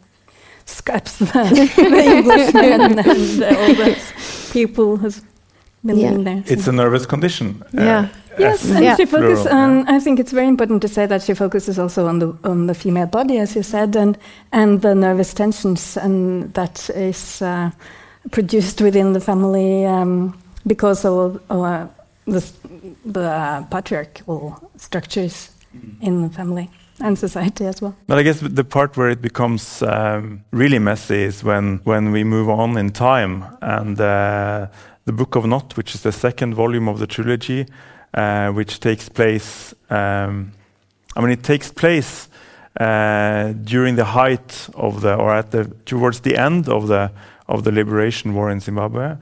[0.68, 5.22] scraps the, the Englishmen and all those people who's
[5.86, 6.10] been yeah.
[6.10, 6.44] living there.
[6.46, 7.64] It's a nervous condition.
[7.78, 8.10] Uh, yeah.
[8.40, 8.96] Yes, and yeah.
[8.96, 9.80] she focuses on.
[9.80, 9.96] Yeah.
[9.96, 12.76] I think it's very important to say that she focuses also on the on the
[12.76, 14.16] female body, as you said, and
[14.52, 17.72] and the nervous tensions, and that is uh,
[18.30, 21.88] produced within the family um, because of uh,
[22.26, 22.46] the
[23.06, 26.00] the patriarchal structures mm.
[26.02, 27.96] in the family and society as well.
[28.08, 32.24] But I guess the part where it becomes um, really messy is when when we
[32.24, 34.68] move on in time and uh,
[35.06, 37.66] the Book of Not, which is the second volume of the trilogy,
[38.14, 39.74] uh, which takes place.
[39.90, 40.52] Um,
[41.16, 42.28] I mean, it takes place
[42.80, 47.12] uh, during the height of the, or at the towards the end of the
[47.48, 49.16] of the liberation war in Zimbabwe,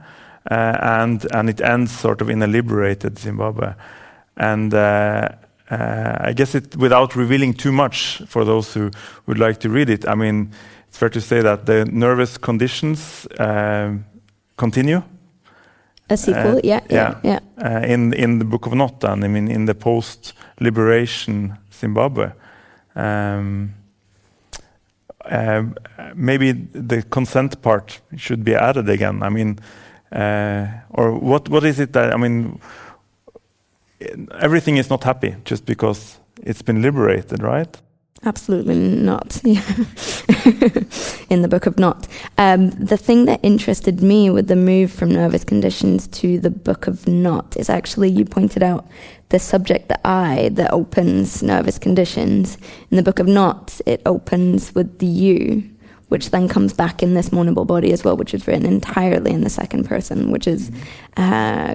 [0.50, 3.74] uh, and and it ends sort of in a liberated Zimbabwe,
[4.36, 5.28] and uh,
[5.70, 8.90] I guess it, without revealing too much for those who
[9.26, 10.52] would like to read it, I mean,
[10.88, 14.04] it's fair to say that the nervous conditions um,
[14.56, 15.02] continue.
[16.08, 17.40] A sequel, uh, yeah, yeah, yeah.
[17.60, 22.30] Uh, in in the Book of Not, and I mean, in the post-liberation Zimbabwe.
[22.94, 23.74] Um,
[25.28, 25.74] um,
[26.14, 29.22] maybe the consent part should be added again.
[29.22, 29.58] I mean,
[30.12, 32.60] uh, or what what is it that I mean?
[34.38, 37.80] Everything is not happy just because it's been liberated, right?
[38.24, 39.40] Absolutely not.
[41.30, 42.08] In the Book of Not.
[42.38, 46.86] Um, the thing that interested me with the move from nervous conditions to the Book
[46.86, 48.88] of Not is actually, you pointed out,
[49.28, 52.58] the subject, the I, that opens nervous conditions.
[52.90, 55.68] In the Book of Not, it opens with the you,
[56.08, 59.42] which then comes back in this mournable body as well, which is written entirely in
[59.42, 60.70] the second person, which is
[61.16, 61.74] uh,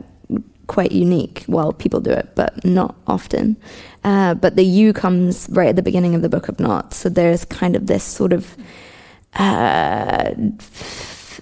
[0.71, 1.43] quite unique.
[1.49, 3.57] Well, people do it, but not often.
[4.05, 6.93] Uh, but the you comes right at the beginning of the Book of Not.
[6.93, 8.55] So there's kind of this sort of
[9.34, 10.31] uh,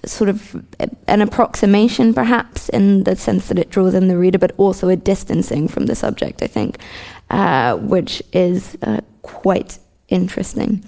[0.04, 0.66] sort of
[1.08, 4.96] an approximation, perhaps, in the sense that it draws in the reader, but also a
[4.96, 6.80] distancing from the subject, I think,
[7.30, 10.84] uh, which is uh, quite interesting.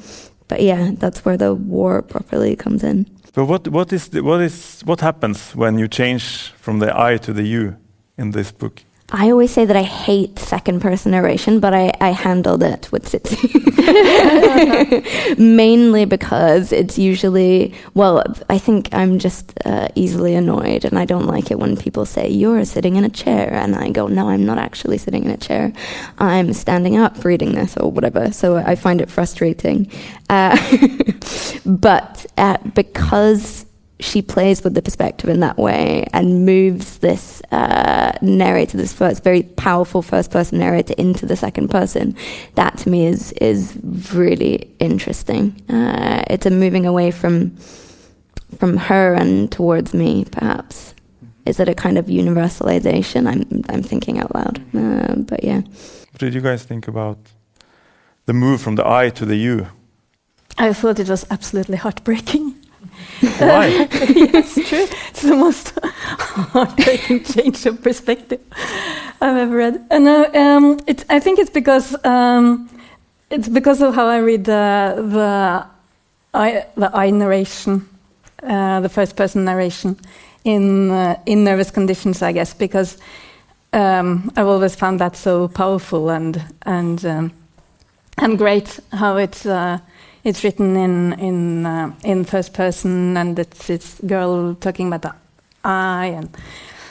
[0.47, 3.05] But yeah, that's where the war properly comes in.
[3.33, 7.17] But what what is the, what is what happens when you change from the I
[7.17, 7.75] to the you
[8.17, 8.83] in this book?
[9.13, 13.03] I always say that I hate second person narration, but I, I handled it with
[13.03, 13.59] Tsitsi.
[15.37, 21.25] Mainly because it's usually, well, I think I'm just uh, easily annoyed and I don't
[21.25, 23.53] like it when people say, You're sitting in a chair.
[23.53, 25.73] And I go, No, I'm not actually sitting in a chair.
[26.17, 28.31] I'm standing up reading this or whatever.
[28.31, 29.91] So I find it frustrating.
[30.29, 30.55] Uh,
[31.65, 33.65] but uh, because
[34.01, 39.23] she plays with the perspective in that way and moves this uh, narrator, this first
[39.23, 42.15] very powerful first person narrator, into the second person.
[42.55, 43.77] That to me is is
[44.13, 45.61] really interesting.
[45.69, 47.55] Uh, it's a moving away from
[48.57, 50.93] from her and towards me, perhaps.
[51.45, 53.27] Is it a kind of universalization?
[53.27, 55.61] I'm I'm thinking out loud, uh, but yeah.
[56.11, 57.17] What did you guys think about
[58.25, 59.67] the move from the I to the you?
[60.57, 62.50] I thought it was absolutely heartbreaking.
[63.21, 63.67] Why?
[63.91, 64.87] yes, true.
[65.09, 68.39] It's the most heartbreaking change of perspective
[69.21, 69.85] I've ever read.
[69.91, 72.69] And uh, um, it, I think it's because um,
[73.29, 75.65] it's because of how I read the the
[76.33, 77.87] I, the I narration,
[78.43, 79.97] uh, the first person narration
[80.43, 82.97] in uh, in nervous conditions, I guess, because
[83.73, 87.33] um, I've always found that so powerful and and um,
[88.17, 89.79] and great how it's uh,
[90.23, 95.13] it's written in in uh, in first person, and it's this girl talking about the
[95.63, 96.37] I, and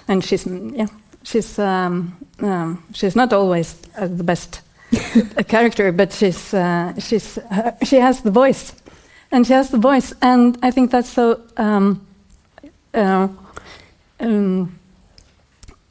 [0.09, 0.89] and she's yeah
[1.23, 4.61] she's um, um, she's not always uh, the best
[5.49, 8.73] character, but she's uh, she's uh, she has the voice,
[9.31, 11.41] and she has the voice, and I think that's so.
[11.57, 12.07] Um,
[12.93, 13.29] uh,
[14.19, 14.79] um,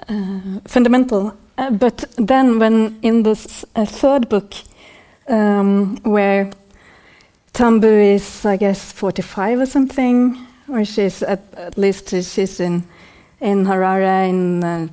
[0.08, 1.34] uh, fundamental,
[1.72, 4.54] but then when in this third book,
[5.30, 6.52] um, where
[7.54, 12.84] Tambu is, I guess, 45 or something, or she's at, at least she's in
[13.42, 14.88] in Harare in uh,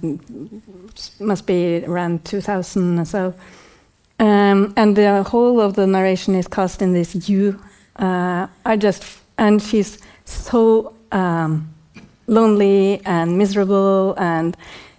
[1.20, 3.34] must be around 2000 or so.
[4.18, 7.60] Um, and the whole of the narration is cast in this you.
[7.96, 9.04] Uh, I just
[9.38, 11.68] and she's so um,
[12.26, 14.56] lonely and miserable, and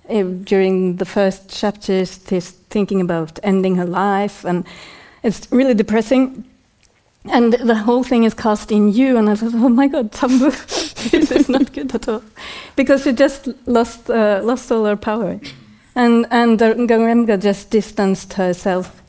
[0.09, 4.65] uh, during the first chapters, she's thinking about ending her life, and
[5.23, 6.45] it's really depressing
[7.31, 10.51] and the whole thing is cast in you, and I thought, oh my god, Tambu,
[11.11, 12.23] this is not good at all,
[12.75, 15.39] because she just lost uh, lost all her power,
[15.95, 16.25] and
[16.59, 19.01] Dangarembga just distanced herself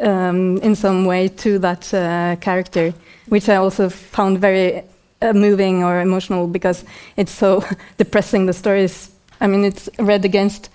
[0.00, 2.92] um, in some way to that uh, character,
[3.28, 4.82] which I also found very
[5.22, 6.84] uh, moving or emotional because
[7.16, 7.64] it's so
[7.96, 8.46] depressing.
[8.46, 9.10] The story is,
[9.40, 10.68] I mean, it's read against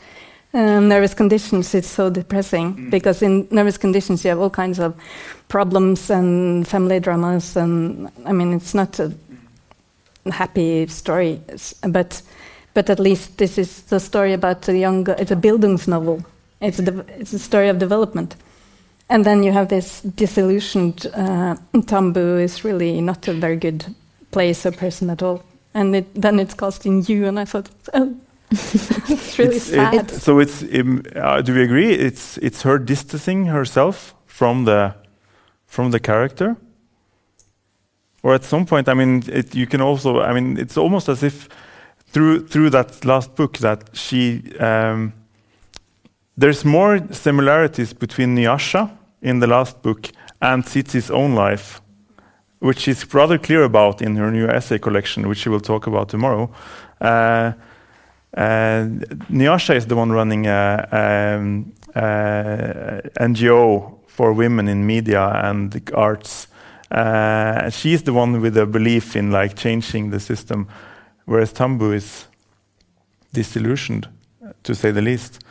[0.54, 2.90] um, nervous conditions, it's so depressing mm.
[2.90, 4.96] because in nervous conditions you have all kinds of
[5.48, 9.14] problems and family dramas, and I mean it's not a
[10.32, 11.42] happy story,
[11.88, 12.22] but
[12.74, 15.08] but at least this is the story about a young.
[15.10, 16.24] It's a Bildungsnovel.
[16.62, 18.36] It's a it's a story of development,
[19.10, 23.86] and then you have this disillusioned uh, Tambu is really not a very good
[24.32, 27.70] place or person at all, and it, then it's costing you, and I thought.
[27.94, 28.16] Oh,
[28.52, 29.94] it's really it's, sad.
[29.94, 31.92] It, so it's um, uh, do we agree?
[31.92, 34.96] It's it's her distancing herself from the
[35.66, 36.56] from the character,
[38.24, 40.22] or at some point, I mean, it, you can also.
[40.22, 41.50] I mean, it's almost as if
[42.08, 44.42] through through that last book that she.
[44.60, 45.14] Um,
[46.38, 48.92] there's more similarities between Nyasha
[49.22, 50.10] in the last book
[50.40, 51.82] and Tsitsi's own life,
[52.60, 56.10] which she's rather clear about in her new essay collection, which she will talk about
[56.10, 56.50] tomorrow.
[57.02, 57.54] Uh, uh,
[58.36, 60.88] Nyasha is the one running a,
[61.44, 61.74] um,
[63.20, 66.48] NGO for women in media and the arts,
[66.90, 70.68] Uh, she's the one with a belief in like changing the system,
[71.26, 72.28] whereas Tambu is
[73.34, 74.08] disillusioned,
[74.64, 75.44] to say the least.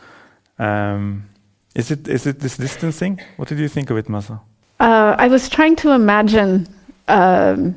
[0.59, 1.29] Um,
[1.75, 3.21] is it is it this distancing?
[3.37, 4.41] What did you think of it, Maaza?
[4.81, 6.67] Uh, I was trying to imagine
[7.09, 7.75] um,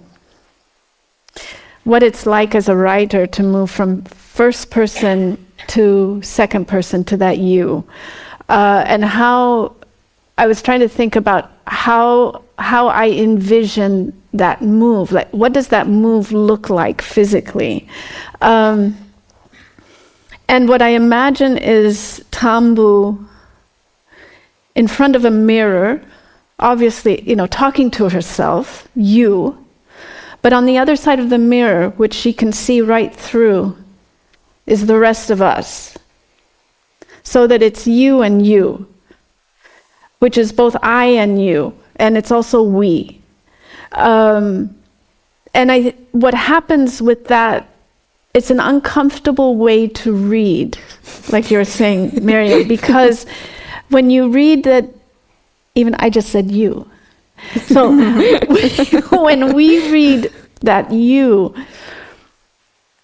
[1.90, 7.18] what it's like as a writer to move from first person to second person to
[7.18, 7.84] that you,
[8.48, 9.76] uh, and how
[10.38, 15.12] I was trying to think about how how I envision that move.
[15.12, 17.88] Like, what does that move look like physically?
[18.42, 18.96] Um,
[20.48, 23.28] and what I imagine is Tambu
[24.76, 26.02] in front of a mirror,
[26.60, 29.58] obviously, you know, talking to herself, you,
[30.42, 33.78] but on the other side of the mirror, which she can see right through,
[34.66, 35.98] is the rest of us.
[37.24, 38.88] So that it's you and you,
[40.20, 43.22] which is both I and you, and it's also we.
[43.92, 44.76] Um,
[45.54, 47.68] and I, what happens with that,
[48.34, 50.78] it's an uncomfortable way to read,
[51.32, 53.26] like you're saying, Mariam, because
[53.90, 54.86] when you read that,
[55.76, 56.90] even I just said you.
[57.68, 57.92] So
[59.24, 60.32] when we read
[60.62, 61.56] that you,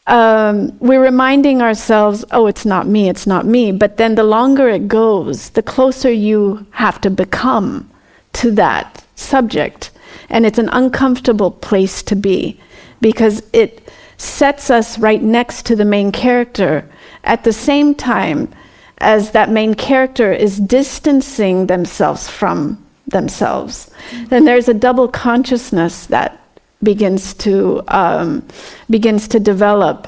[0.08, 3.72] um, we're reminding ourselves, oh, it's not me, it's not me.
[3.72, 7.90] But then the longer it goes, the closer you have to become
[8.34, 9.92] to that subject.
[10.30, 12.60] And it's an uncomfortable place to be
[13.02, 16.90] because it sets us right next to the main character
[17.24, 18.54] at the same time
[19.00, 23.92] as that main character is distancing themselves from themselves.
[24.28, 26.42] Then there's a double consciousness that
[26.84, 28.46] begins to um,
[28.90, 30.08] begins to develop,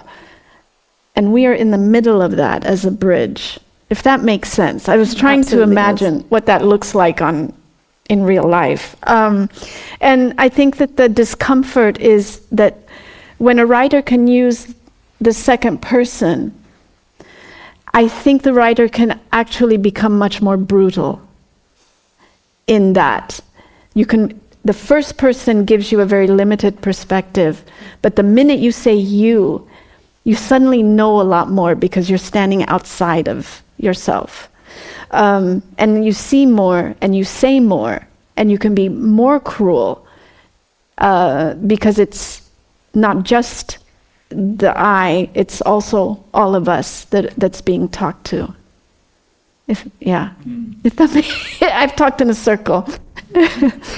[1.15, 3.59] and we are in the middle of that as a bridge.
[3.89, 7.53] If that makes sense, I was trying to imagine what that looks like on
[8.09, 9.49] in real life, um,
[10.01, 12.77] and I think that the discomfort is that
[13.37, 14.73] when a writer can use
[15.19, 16.53] the second person
[17.93, 21.26] I think the writer can actually become much more brutal
[22.67, 23.39] in that.
[23.93, 27.63] You can the first person gives you a very limited perspective,
[28.01, 29.65] but the minute you say you,
[30.25, 34.49] you suddenly know a lot more because you're standing outside of yourself.
[35.11, 38.05] Um, and you see more and you say more
[38.35, 40.05] and you can be more cruel
[40.97, 42.49] uh, because it's
[42.93, 43.77] not just
[44.29, 48.53] the I, it's also all of us that, that's being talked to.
[49.67, 50.33] If, yeah.
[50.83, 51.11] If that
[51.61, 52.87] I've talked in a circle.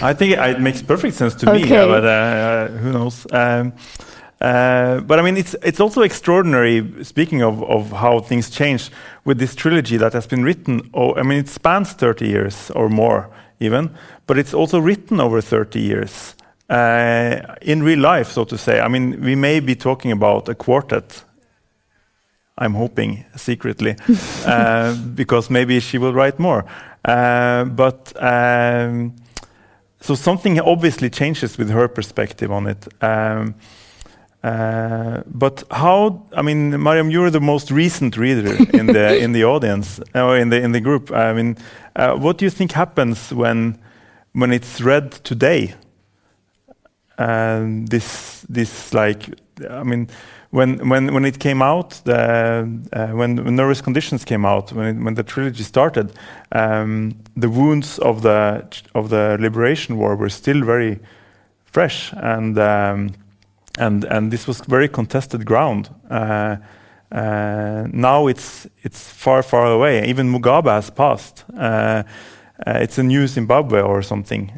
[0.01, 1.63] I think it, makes perfect sense to okay.
[1.63, 3.27] me, uh, but uh, who knows?
[3.31, 3.73] Um,
[4.41, 7.03] uh, but I mean, it's it's also extraordinary.
[7.03, 8.89] Speaking of, of how things change
[9.25, 10.89] with this trilogy that has been written.
[10.93, 13.91] Oh, I mean, it spans 30 years or more, even.
[14.27, 16.35] But it's also written over 30 years
[16.69, 18.79] uh, in real life, so to say.
[18.79, 21.23] I mean, we may be talking about a quartet.
[22.59, 23.95] I'm hoping secretly,
[24.45, 26.65] uh, because maybe she will write more.
[27.05, 29.15] Uh, but um,
[30.01, 32.87] so something obviously changes with her perspective on it.
[33.01, 33.55] Um,
[34.43, 36.27] uh, but how?
[36.35, 40.49] I mean, Mariam, you're the most recent reader in the in the audience or in
[40.49, 41.11] the in the group.
[41.11, 41.57] I mean,
[41.95, 43.79] uh, what do you think happens when
[44.33, 45.75] when it's read today?
[47.19, 49.29] and this this like
[49.69, 50.09] I mean
[50.51, 54.85] when when when it came out the uh, when, when nervous conditions came out when
[54.87, 56.11] it, when the trilogy started
[56.51, 60.99] um, the wounds of the of the liberation war were still very
[61.65, 63.11] fresh and um,
[63.79, 65.89] and and this was very contested ground.
[66.09, 66.57] Uh,
[67.11, 70.05] uh, now it's it's far far away.
[70.05, 71.45] Even Mugabe has passed.
[71.57, 72.03] Uh,
[72.67, 74.51] uh, it's a new Zimbabwe or something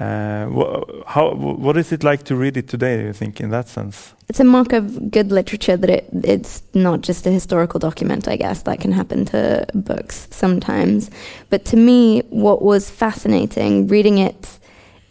[0.00, 3.50] uh, wh how, what is it like to read it today, do you think, in
[3.50, 4.14] that sense?
[4.28, 8.36] It's a mark of good literature that it, it's not just a historical document, I
[8.36, 8.62] guess.
[8.62, 11.10] That can happen to books sometimes.
[11.50, 14.58] But to me, what was fascinating reading it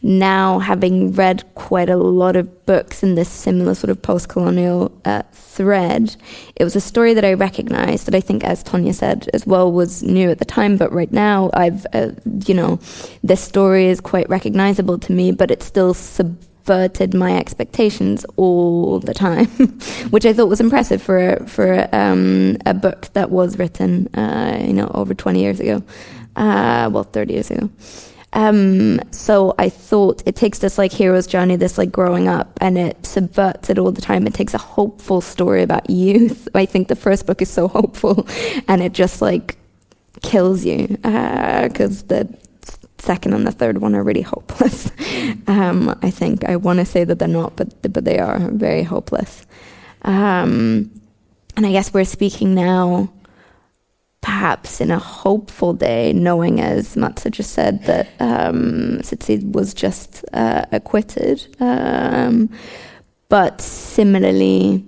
[0.04, 5.24] now having read quite a lot of books in this similar sort of post-colonial uh,
[5.32, 6.16] thread,
[6.58, 9.72] it was a story that I recognized that I think, as Tonje said as well,
[9.72, 10.76] was new at the time.
[10.76, 12.12] But right now, I've, uh,
[12.45, 12.80] you know,
[13.24, 19.14] this story is quite recognizable to me, but it still subverted my expectations all the
[19.14, 19.45] time,
[20.10, 24.74] which I thought was impressive for for um, a book that was written, uh, you
[24.74, 25.82] know, over 20 years ago,
[26.36, 27.70] uh, well, 30 years ago.
[28.34, 32.78] Um, so I thought it takes this like hero's journey, this like growing up, and
[32.78, 34.28] it subverts it all the time.
[34.28, 36.48] It takes a hopeful story about youth.
[36.56, 38.28] I think the first book is so hopeful,
[38.68, 39.58] and it just like
[40.22, 42.38] kills you because uh, the
[42.98, 44.92] second and the third one are really hopeless.
[45.48, 48.84] um, I think I want to say that they're not, but but they are very
[48.84, 49.46] hopeless.
[50.02, 50.92] Um,
[51.56, 53.14] and I guess we're speaking now,
[54.24, 59.02] perhaps in a hopeful day, knowing as Maaza just said that um,
[59.52, 61.46] was just uh, acquitted.
[61.60, 62.50] Um,
[63.28, 64.86] but similarly,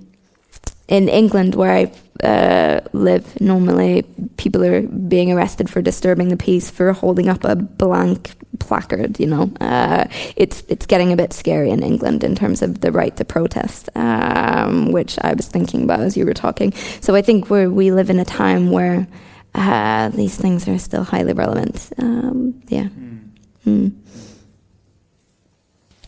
[0.88, 1.92] in England, where I
[2.26, 4.04] uh, live normally,
[4.38, 9.20] people are being arrested for disturbing the peace for holding up a blank placard.
[9.20, 10.06] You know, uh,
[10.36, 13.90] it's it's getting a bit scary in England in terms of the right to protest,
[13.96, 16.74] um, which I was thinking about as you were talking.
[17.02, 19.08] So I think we we live in a time where
[19.54, 21.92] uh, these things are still highly relevant.
[21.98, 22.88] Um, yeah.
[22.88, 23.30] Mm.
[23.66, 23.92] Mm.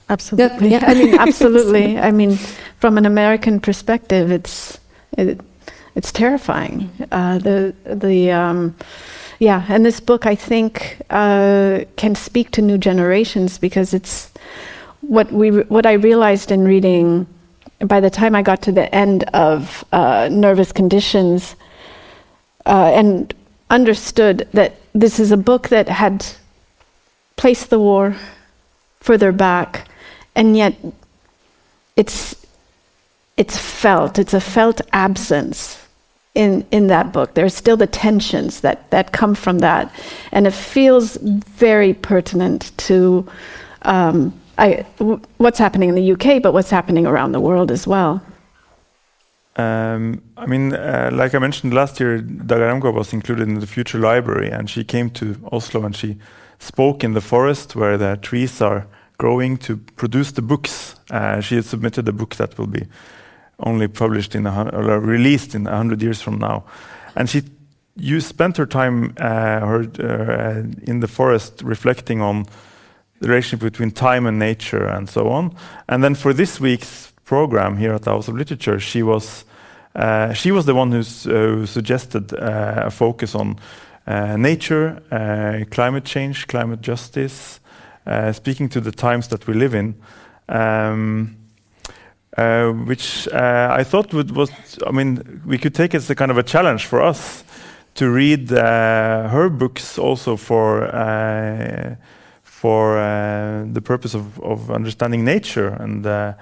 [0.09, 0.69] Absolutely.
[0.69, 0.83] Yeah.
[0.85, 1.97] I mean, absolutely.
[1.99, 2.37] I mean,
[2.79, 4.79] from an American perspective, it's
[5.17, 5.39] it,
[5.97, 6.91] it's terrifying.
[7.11, 8.75] Uh, the the um,
[9.39, 14.31] yeah, and this book I think uh, can speak to new generations because it's
[15.01, 17.25] what we what I realized in reading.
[17.79, 21.55] By the time I got to the end of uh, Nervous Conditions,
[22.67, 23.33] uh, and
[23.71, 26.25] understood that this is a book that had
[27.37, 28.15] placed the war
[28.99, 29.89] further back,
[30.35, 30.75] and yet
[31.95, 32.35] it's
[33.35, 34.19] it's felt.
[34.19, 35.86] It's a felt absence
[36.37, 37.33] in, in that book.
[37.33, 39.91] There's still the tensions that, that come from that.
[40.31, 43.27] And it feels very pertinent to
[43.81, 47.87] um, I, w- what's happening in the UK, but what's happening around the world as
[47.87, 48.21] well.
[49.55, 53.97] Um, I mean, uh, like I mentioned last year, Daga was included in the Future
[53.97, 56.17] Library, and she came to Oslo and she
[56.59, 58.85] spoke in the forest where the trees are
[59.17, 60.95] growing to produce the books.
[61.09, 62.85] Uh, she had submitted a book that will be
[63.59, 66.63] only published in a, released in hundred years from now.
[67.15, 67.43] And she,
[67.95, 72.45] you spent her time uh, her, uh, in the forest reflecting on
[73.19, 75.55] the relationship between time and nature and so on.
[75.87, 79.45] And then for this week's program here at the House of Literature, she was
[79.97, 83.59] uh, she was the one uh, who suggested uh, a focus on
[84.05, 85.01] uh, nature,
[85.71, 87.59] climate change, climate justice,
[88.31, 89.95] speaking to the times that we live in.
[90.47, 91.36] Um,
[92.37, 94.51] uh, which uh, I thought would, was,
[94.85, 97.43] I mean, we could take it as a kind of a challenge for us
[97.95, 101.95] to read uh, her books also for uh,
[102.43, 105.69] for uh, the purpose of, of understanding nature.
[105.79, 106.33] And uh,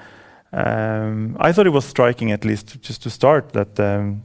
[0.51, 4.23] um, I thought it was striking, at least, just to start, that um,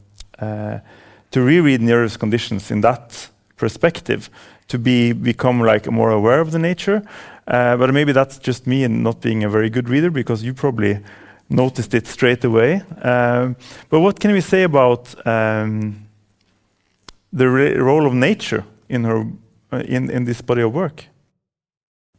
[1.31, 4.31] to reread Nervous Conditions in that perspective,
[4.69, 7.03] to be become like more aware of the nature.
[7.47, 11.01] but maybe that's just me and not being a very good reader, because you probably
[11.51, 12.83] noticed it straight away.
[13.03, 13.57] Um,
[13.89, 16.07] but what can we say about um,
[17.33, 19.27] the role of nature in her
[19.73, 21.05] uh, in in this body of work?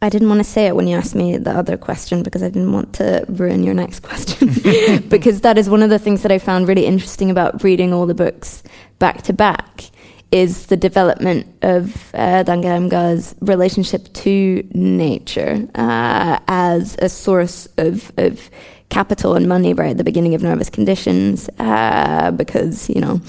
[0.03, 2.49] I didn't want to say it when you asked me the other question because I
[2.49, 4.49] didn't want to ruin your next question.
[5.09, 8.07] because that is one of the things that I found really interesting about reading all
[8.07, 8.63] the books
[8.97, 9.91] back to back
[10.31, 18.49] is the development of uh, Dangarembga's relationship to nature uh, as a source of, of
[18.91, 23.21] capital and money right at the beginning of Nervous Conditions uh, because, you know,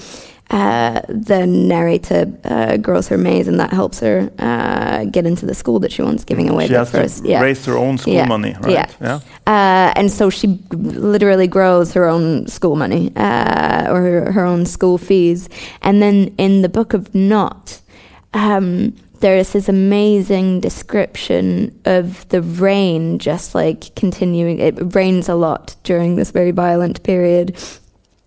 [0.49, 5.55] uh, the narrator uh, grows her maize and that helps her uh, get into the
[5.55, 7.23] school that she wants, giving away she the has first.
[7.23, 7.41] To yeah.
[7.41, 8.27] raise her own school yeah.
[8.27, 8.71] money, right?
[8.71, 8.91] Yeah.
[9.01, 9.15] yeah.
[9.47, 14.65] Uh, and so she literally grows her own school money uh, or her, her, own
[14.65, 15.49] school fees.
[15.81, 17.81] And then in the Book of Not,
[18.33, 18.93] um,
[19.23, 24.59] there is this amazing description of the rain just like continuing.
[24.59, 27.55] It rains a lot during this very violent period.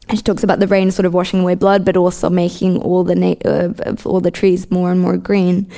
[0.09, 3.05] And she talks about the rain sort of washing away blood, but also making all
[3.05, 5.71] the na- uh, all the trees more and more green.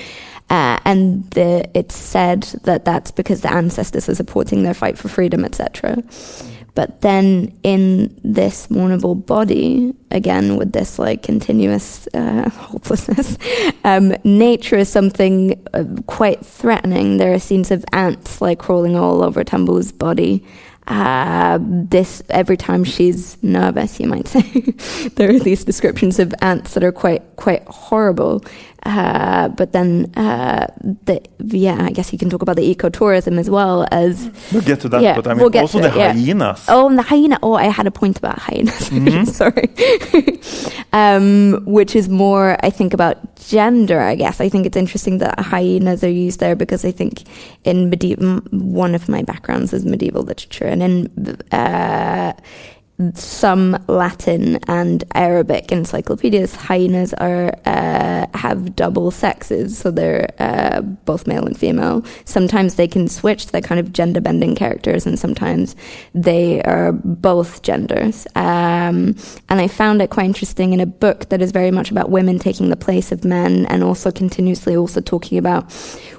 [0.51, 5.09] Uh, and the, it's said that that's because the ancestors are supporting their fight for
[5.09, 6.01] freedom, etc.
[6.79, 13.37] But then in this mournable body, again with this like continuous uh, hopelessness,
[13.83, 17.16] um, nature is something uh, quite threatening.
[17.16, 20.45] There are scenes of ants like crawling all over Tambu's body.
[20.87, 24.43] Uh, this every time she's nervous, you might say,
[25.16, 28.45] there are these descriptions of ants that are quite quite horrible.
[28.85, 30.66] Uh, but then, uh,
[31.05, 34.31] the, yeah, I guess you can talk about the ecotourism as well as.
[34.53, 36.64] We'll get to that, yeah, but I mean, we'll also the it, hyenas.
[36.68, 36.74] Yeah.
[36.74, 37.39] Oh, and the hyena.
[37.43, 38.91] Oh, I had a point about hyenas.
[38.99, 39.24] Mm-hmm.
[39.24, 39.70] Sorry.
[40.93, 44.41] um, which is more, I think, about gender, I guess.
[44.41, 47.22] I think it's interesting that hyenas are used there because I think
[47.64, 51.39] in medieval, one of my backgrounds is medieval literature, and in.
[51.53, 52.33] Uh,
[53.14, 61.26] some Latin and Arabic encyclopedias, hyenas are uh, have double sexes, so they're uh, both
[61.26, 62.05] male and female.
[62.24, 65.76] Sometimes they can switch; they're kind of gender bending characters, and sometimes
[66.12, 68.26] they are both genders.
[68.34, 69.14] Um,
[69.49, 72.40] and I found it quite interesting in a book that is very much about women
[72.40, 75.72] taking the place of men, and also continuously also talking about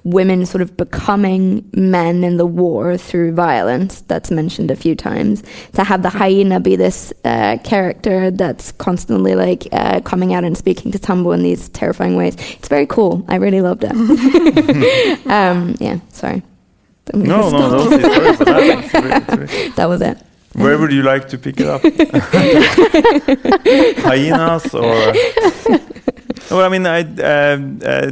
[0.05, 3.99] women sort of becoming men in the war through violence.
[4.01, 5.43] That's mentioned a few times.
[5.73, 10.57] To have the hyena be this uh, character that's constantly like uh, coming out and
[10.57, 12.35] speaking to Tambu in these terrifying ways.
[12.57, 13.25] It's very cool.
[13.27, 13.91] I really loved it.
[15.39, 16.43] um, yeah, sorry.
[17.13, 17.89] No, no, no.
[17.97, 19.73] Sorry for that.
[19.75, 20.17] that was it.
[20.53, 21.81] Where would you like to pick it up?
[24.03, 25.13] Hyenas or?
[26.51, 28.11] Well, I mean, I, uh, uh,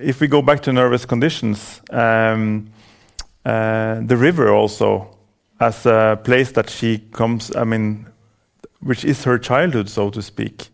[0.00, 2.70] if we go back to nervous conditions, um,
[3.44, 5.13] uh, the river also
[5.64, 7.54] as a place that she comes.
[7.56, 8.06] I mean,
[8.80, 10.68] which is her childhood, so to speak.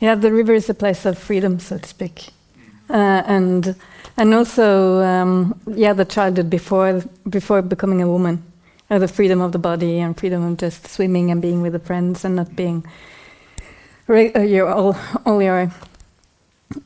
[0.00, 2.28] Yeah, the river is a place of freedom, so to speak,
[2.90, 3.74] uh, and
[4.16, 8.42] and also um, yeah, the childhood before before becoming a woman,
[8.90, 11.78] uh, the freedom of the body and freedom of just swimming and being with the
[11.78, 12.84] friends and not being
[14.08, 15.70] uh, your all all your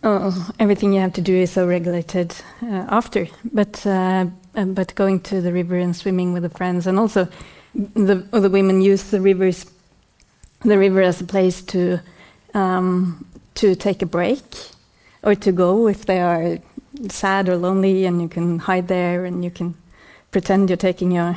[0.03, 3.29] uh, everything you have to do is so regulated uh, after.
[3.53, 7.29] But uh, um, but going to the river and swimming with the friends, and also
[7.75, 9.67] the the women use the rivers
[10.61, 12.01] the river as a place to
[12.55, 13.25] um,
[13.55, 14.43] to take a break
[15.23, 16.59] or to go if they are
[17.09, 19.75] sad or lonely, and you can hide there and you can
[20.31, 21.37] pretend you're taking your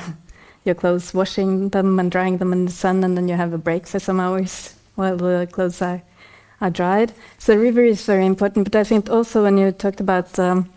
[0.63, 3.57] your clothes, washing them and drying them in the sun, and then you have a
[3.57, 6.01] break for some hours while the clothes are
[6.61, 7.13] are dried.
[7.37, 8.71] So the river is very important.
[8.71, 10.69] But I think also when you talked about um,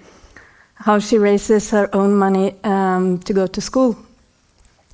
[0.80, 3.96] how she raises her own money um, to go to school,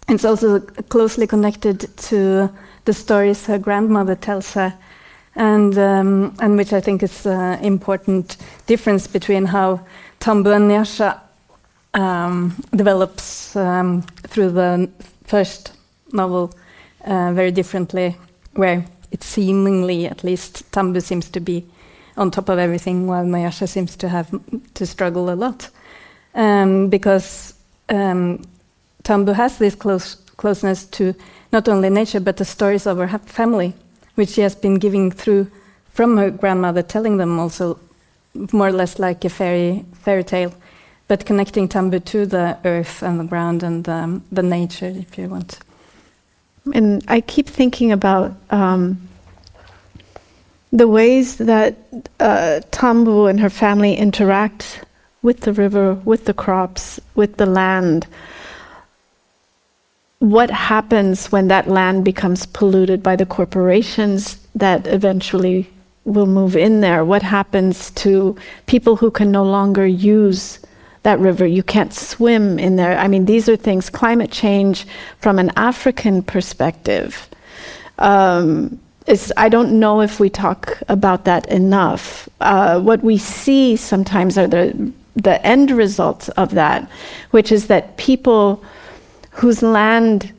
[0.08, 2.50] it's also closely connected to
[2.84, 4.74] the stories her grandmother tells her,
[5.34, 9.80] and um, and which I think is an important difference between how
[10.20, 11.20] Tambu and Nyasha
[11.94, 14.90] um, develops um, through the
[15.24, 15.72] first
[16.12, 16.54] novel
[17.04, 18.16] uh, very differently,
[18.52, 21.64] where it seemingly, at least, Tambu seems to be
[22.16, 24.28] on top of everything, while Nyasha seems to have
[24.74, 25.70] to struggle a lot,
[26.34, 27.54] um, because
[27.88, 28.44] um,
[29.02, 31.14] Tambu has this close closeness to
[31.52, 33.72] not only nature but the stories of her family,
[34.16, 35.50] which she has been giving through
[35.92, 37.78] from her grandmother, telling them also
[38.52, 40.52] more or less like a fairy fairy tale,
[41.06, 45.28] but connecting Tambu to the earth and the ground and um, the nature, if you
[45.28, 45.60] want.
[46.74, 49.06] And I keep thinking about um,
[50.72, 51.76] the ways that
[52.18, 54.84] uh, Tambu and her family interact
[55.24, 58.06] with the river, with the crops, with the land.
[60.20, 65.68] What happens when that land becomes polluted by the corporations that eventually
[66.04, 67.04] will move in there?
[67.04, 70.60] What happens to people who can no longer use
[71.04, 71.46] that river.
[71.46, 72.98] You can't swim in there.
[72.98, 74.86] I mean, these are things, climate change
[75.20, 77.28] from an African perspective.
[77.98, 82.28] Um, is, I don't know if we talk about that enough.
[82.40, 86.88] Uh, what we see sometimes are the, the end results of that,
[87.30, 88.62] which is that people
[89.30, 90.32] whose land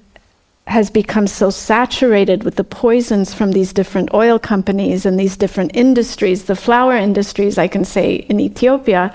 [0.67, 5.75] has become so saturated with the poisons from these different oil companies and these different
[5.75, 9.13] industries, the flower industries, I can say in Ethiopia,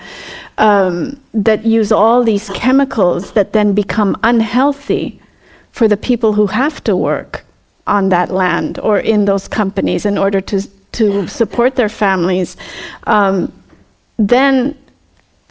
[0.59, 5.21] um, that use all these chemicals that then become unhealthy
[5.73, 7.45] for the people who have to work
[7.87, 12.57] on that land or in those companies in order to, to support their families,
[13.09, 13.53] um,
[14.19, 14.77] then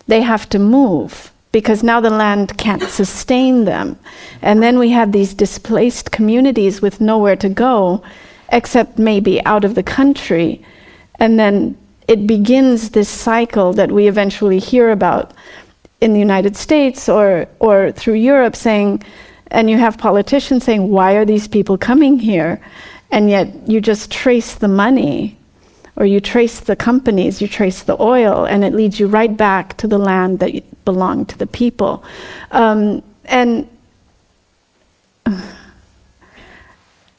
[0.10, 3.98] they have to move because now the land can't sustain them.
[4.42, 8.04] And then we have these displaced communities with nowhere to go
[8.52, 10.66] except maybe out of the country.
[11.20, 15.32] And then it begins this cycle that we eventually hear about
[16.02, 19.04] in the United States or, or through Europe saying,
[19.52, 22.60] and you have politicians saying, why are these people coming here?
[23.12, 25.39] And yet you just trace the money
[26.00, 29.76] or you trace the companies, you trace the oil, and it leads you right back
[29.78, 32.04] to the land that belonged to the people.
[32.52, 33.68] Um, and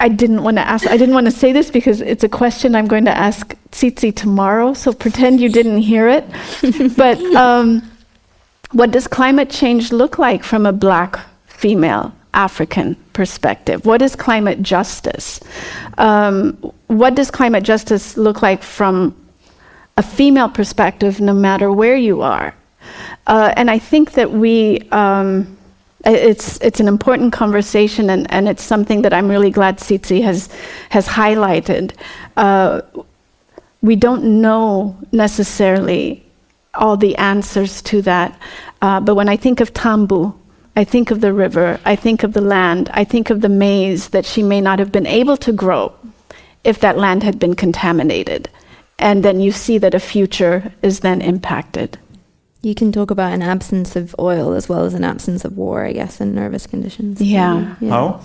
[0.00, 2.74] I didn't want to ask, I didn't want to say this because it's a question
[2.74, 6.24] I'm going to ask Tsitsi tomorrow, so pretend you didn't hear it.
[6.96, 7.82] but um,
[8.72, 13.78] what does climate change look like from a black female African perspective?
[13.90, 15.28] What is climate justice?
[15.98, 16.56] Um,
[17.00, 18.96] what does climate justice look like from
[20.02, 22.48] a female perspective, no matter where you are?
[23.26, 24.54] Uh, and I think that we,
[25.02, 25.30] um,
[26.30, 30.48] It's, it's an important conversation, and, and it's something that I'm really glad Tsitsi has,
[30.88, 31.92] has highlighted.
[32.36, 32.80] Uh,
[33.88, 36.02] we don't know necessarily
[36.72, 38.30] all the answers to that,
[38.80, 40.32] uh, but when I think of Tambu,
[40.76, 44.10] I think of the river, I think of the land, I think of the maize
[44.10, 45.92] that she may not have been able to grow
[46.64, 48.48] if that land had been contaminated.
[48.98, 51.98] And then you see that a future is then impacted.
[52.62, 55.84] You can talk about an absence of oil as well as an absence of war,
[55.84, 57.20] I guess, in nervous conditions.
[57.20, 57.76] Yeah.
[57.80, 57.88] yeah.
[57.88, 58.20] How?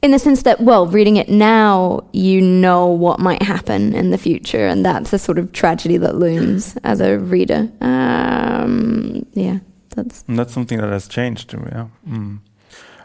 [0.00, 4.18] In the sense that, well, reading it now, you know what might happen in the
[4.18, 7.68] future, and that's a sort of tragedy that looms as a reader.
[7.80, 9.58] Um, yeah,
[9.98, 11.52] that's And that's something that has changed.
[11.52, 11.86] Yeah.
[12.08, 12.38] Mm.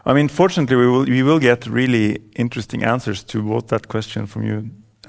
[0.06, 4.26] I mean, fortunately, we will we will get really interesting answers to both that question
[4.26, 4.56] from you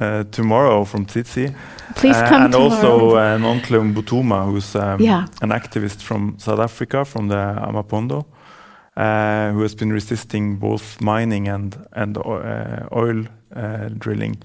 [0.02, 1.54] uh, tomorrow from Tsitsi.
[1.96, 2.76] Please Uh, come and tomorrow.
[2.76, 5.26] also uh, Nonhle Mbuthuma, who's um, Yeah.
[5.42, 8.26] an activist from South Africa, from the Amapondo,
[8.98, 13.26] uh, who has been resisting both mining and and uh, oil
[13.56, 14.38] uh, drilling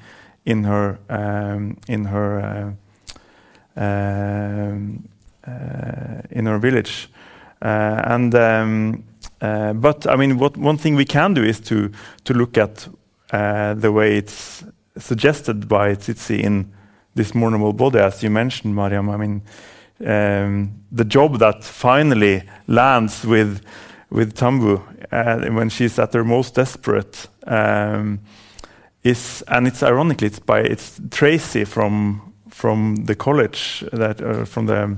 [0.45, 2.74] in her um, in her
[3.76, 5.05] uh, um,
[6.30, 7.09] in her village,
[7.62, 8.34] uh, and.
[8.34, 9.04] Um,
[9.42, 11.90] uh, but I mean, one thing we can do is to
[12.24, 12.88] to look at
[13.32, 14.64] uh, the way it's
[14.98, 16.72] suggested by Tsitsi in
[17.14, 19.08] this mournable body, as you mentioned, Mariam.
[19.08, 19.42] I mean,
[20.06, 23.62] um, the job that finally lands with
[24.11, 24.82] with Tambu
[25.54, 28.20] when she's at her most desperate um,
[29.02, 34.96] is, and it's ironically, it's by it's Tracy from from the college that from the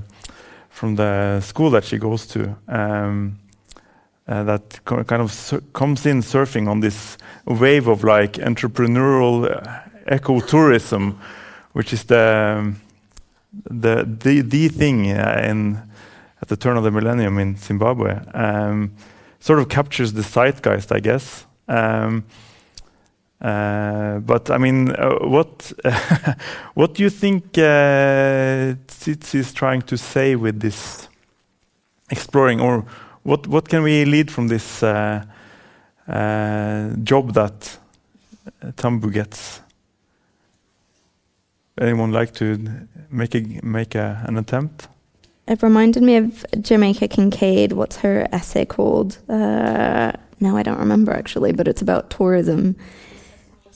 [0.73, 2.55] from the school that she goes to.
[2.67, 3.37] Um,
[4.27, 11.15] uh, that kind of comes in surfing on this wave of like entrepreneurial uh, ecotourism,
[11.73, 12.81] which is the um,
[13.69, 15.77] the the, the thing uh, in
[16.41, 18.19] at the turn of the millennium in Zimbabwe.
[18.33, 18.93] Um,
[19.39, 21.45] sort of captures the zeitgeist, I guess.
[21.67, 22.23] Um,
[23.43, 25.73] but I mean, uh, what
[26.75, 31.09] what do you think uh, Tsitsi is trying to say with this
[32.09, 32.85] exploring, or
[33.23, 35.23] what what can we lead from this uh,
[36.07, 37.77] uh, job that
[38.61, 39.61] uh, Tambu gets?
[41.81, 42.57] Anyone like to
[43.09, 44.87] make a make an attempt?
[45.47, 47.73] It reminded me of Jamaica Kincaid.
[47.73, 49.17] What's her essay called?
[49.27, 52.75] Uh, no, I don't remember actually, but it's about tourism.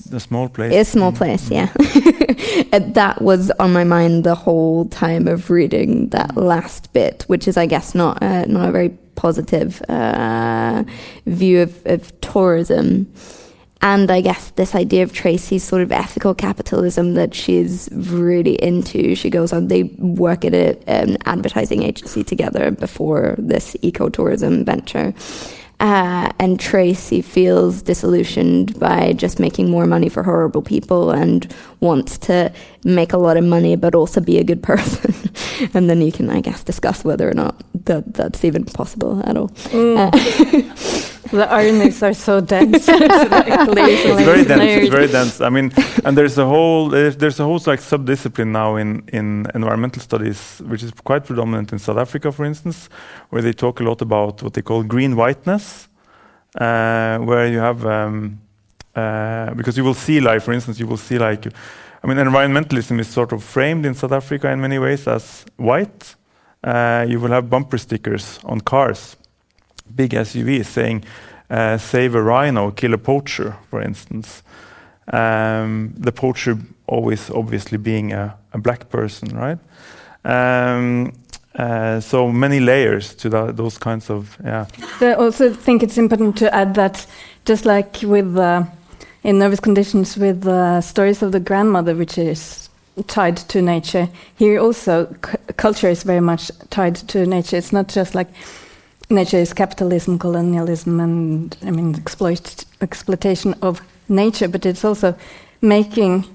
[0.10, 0.74] The small place.
[0.74, 1.18] A small Mm.
[1.18, 1.70] place, yeah.
[2.72, 7.48] And that was on my mind the whole time of reading that last bit, which
[7.48, 10.84] is, I guess, not uh, not a very positive uh,
[11.26, 13.12] view of, of tourism.
[13.82, 19.14] And I guess this idea of Tracy's sort of ethical capitalism that she's really into.
[19.16, 25.14] She goes on, they work at a, an advertising agency together before this ecotourism venture.
[25.80, 32.18] Uh, and Tracy feels disillusioned by just making more money for horrible people and wants
[32.18, 32.52] to
[32.84, 35.14] make a lot of money but also be a good person.
[35.76, 39.38] and then you can, I guess, discuss whether or not that that's even possible at
[39.38, 39.52] all.
[39.72, 40.10] Uh,
[41.32, 42.88] The ironies are so dense.
[42.88, 44.62] it's very dense.
[44.64, 45.42] It's very dense.
[45.42, 45.72] I mean,
[46.06, 50.62] and there's a whole there's, there's a whole like subdiscipline now in in environmental studies,
[50.66, 52.90] which is quite predominant in South Africa, for instance,
[53.30, 55.88] where they talk a lot about what they call green whiteness,
[56.56, 58.40] uh, where you have um,
[58.96, 61.46] uh, because you will see like, for instance, you will see like,
[62.04, 66.16] I mean, environmentalism is sort of framed in South Africa in many ways as white.
[66.64, 69.16] Uh, you will have bumper stickers on cars
[69.96, 71.04] big SUVs saying
[71.50, 74.44] uh, "Save a rhino, kill a poacher," for instance.
[75.14, 76.58] Um, the poacher
[76.88, 79.60] always obviously being a, black person, right?
[80.26, 81.14] Um,
[81.56, 84.66] uh, so many layers to those kinds of yeah.
[85.00, 87.06] I also think it's important to add that
[87.46, 88.64] just like with uh,
[89.24, 90.44] in nervous conditions with
[90.84, 92.70] stories of the grandmother, which is
[93.08, 95.06] tied to nature, here also
[95.58, 97.58] culture is very much tied to nature.
[97.58, 98.28] It's not just like
[99.10, 105.16] nature is capitalism, colonialism, and I mean exploit exploitation of nature, but it's also
[105.62, 106.26] making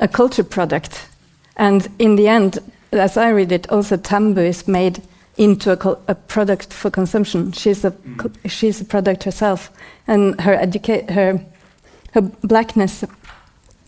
[0.00, 1.08] a culture product.
[1.56, 2.58] And in the end,
[2.92, 5.02] as I read it, also Tambu is made
[5.36, 7.52] into a, a product for consumption.
[7.52, 8.18] She's a mm.
[8.18, 9.70] cu- she's a product herself,
[10.06, 11.40] and her educate her
[12.12, 13.04] her blackness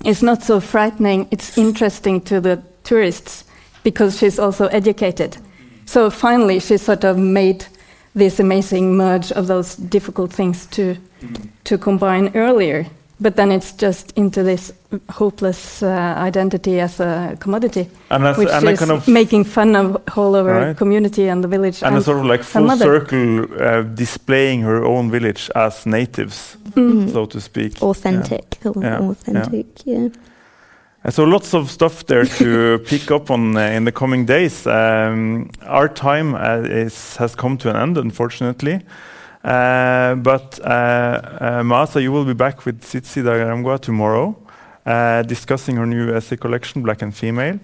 [0.04, 1.28] is not so frightening.
[1.30, 3.44] It's interesting to the tourists
[3.82, 5.32] because she's also educated.
[5.32, 5.88] Mm.
[5.88, 7.66] So finally, she sort of made
[8.14, 10.94] this amazing merge of those difficult things to
[11.64, 12.84] to combine earlier.
[13.20, 14.72] but then it's just into this
[15.18, 19.44] hopeless uh, identity as a commodity, And, as, which and a is kind of making
[19.46, 20.76] fun of whole of our Right.
[20.76, 21.82] community and the village.
[21.86, 22.84] and a sort of like full mother.
[22.84, 27.12] circle uh, displaying her own village as natives, Mm.
[27.12, 27.72] so to speak.
[27.82, 28.58] Authentic.
[28.64, 30.06] Yeah, Authentic, yeah.
[30.06, 30.08] Uh,
[31.10, 34.68] So lots of stuff there to pick up on uh, in the coming days.
[34.68, 38.82] Um, our time uh, is, has come to an end, unfortunately.
[39.42, 40.68] Uh, but uh,
[41.40, 44.36] uh, Maaza, you will be back with Tsitsi Dangarembga tomorrow,
[44.86, 47.58] uh, discussing her new essay collection, Black and Female.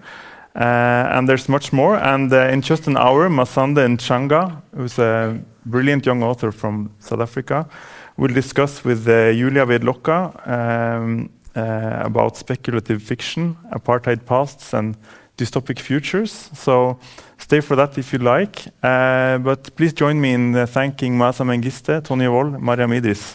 [0.57, 1.97] Uh, and there's much more.
[1.97, 7.21] And uh, in just an hour, Masande Ntshanga, who's a brilliant young author from South
[7.21, 7.69] Africa,
[8.17, 14.97] will discuss with uh, Julia Vedlocka um, uh, about speculative fiction, apartheid pasts, and
[15.37, 16.51] dystopic futures.
[16.55, 16.99] So
[17.39, 18.67] stay for that if you like.
[18.83, 23.35] Uh, but please join me in uh, thanking Maaza Mengiste, Tonje Vold, Mariam Idris.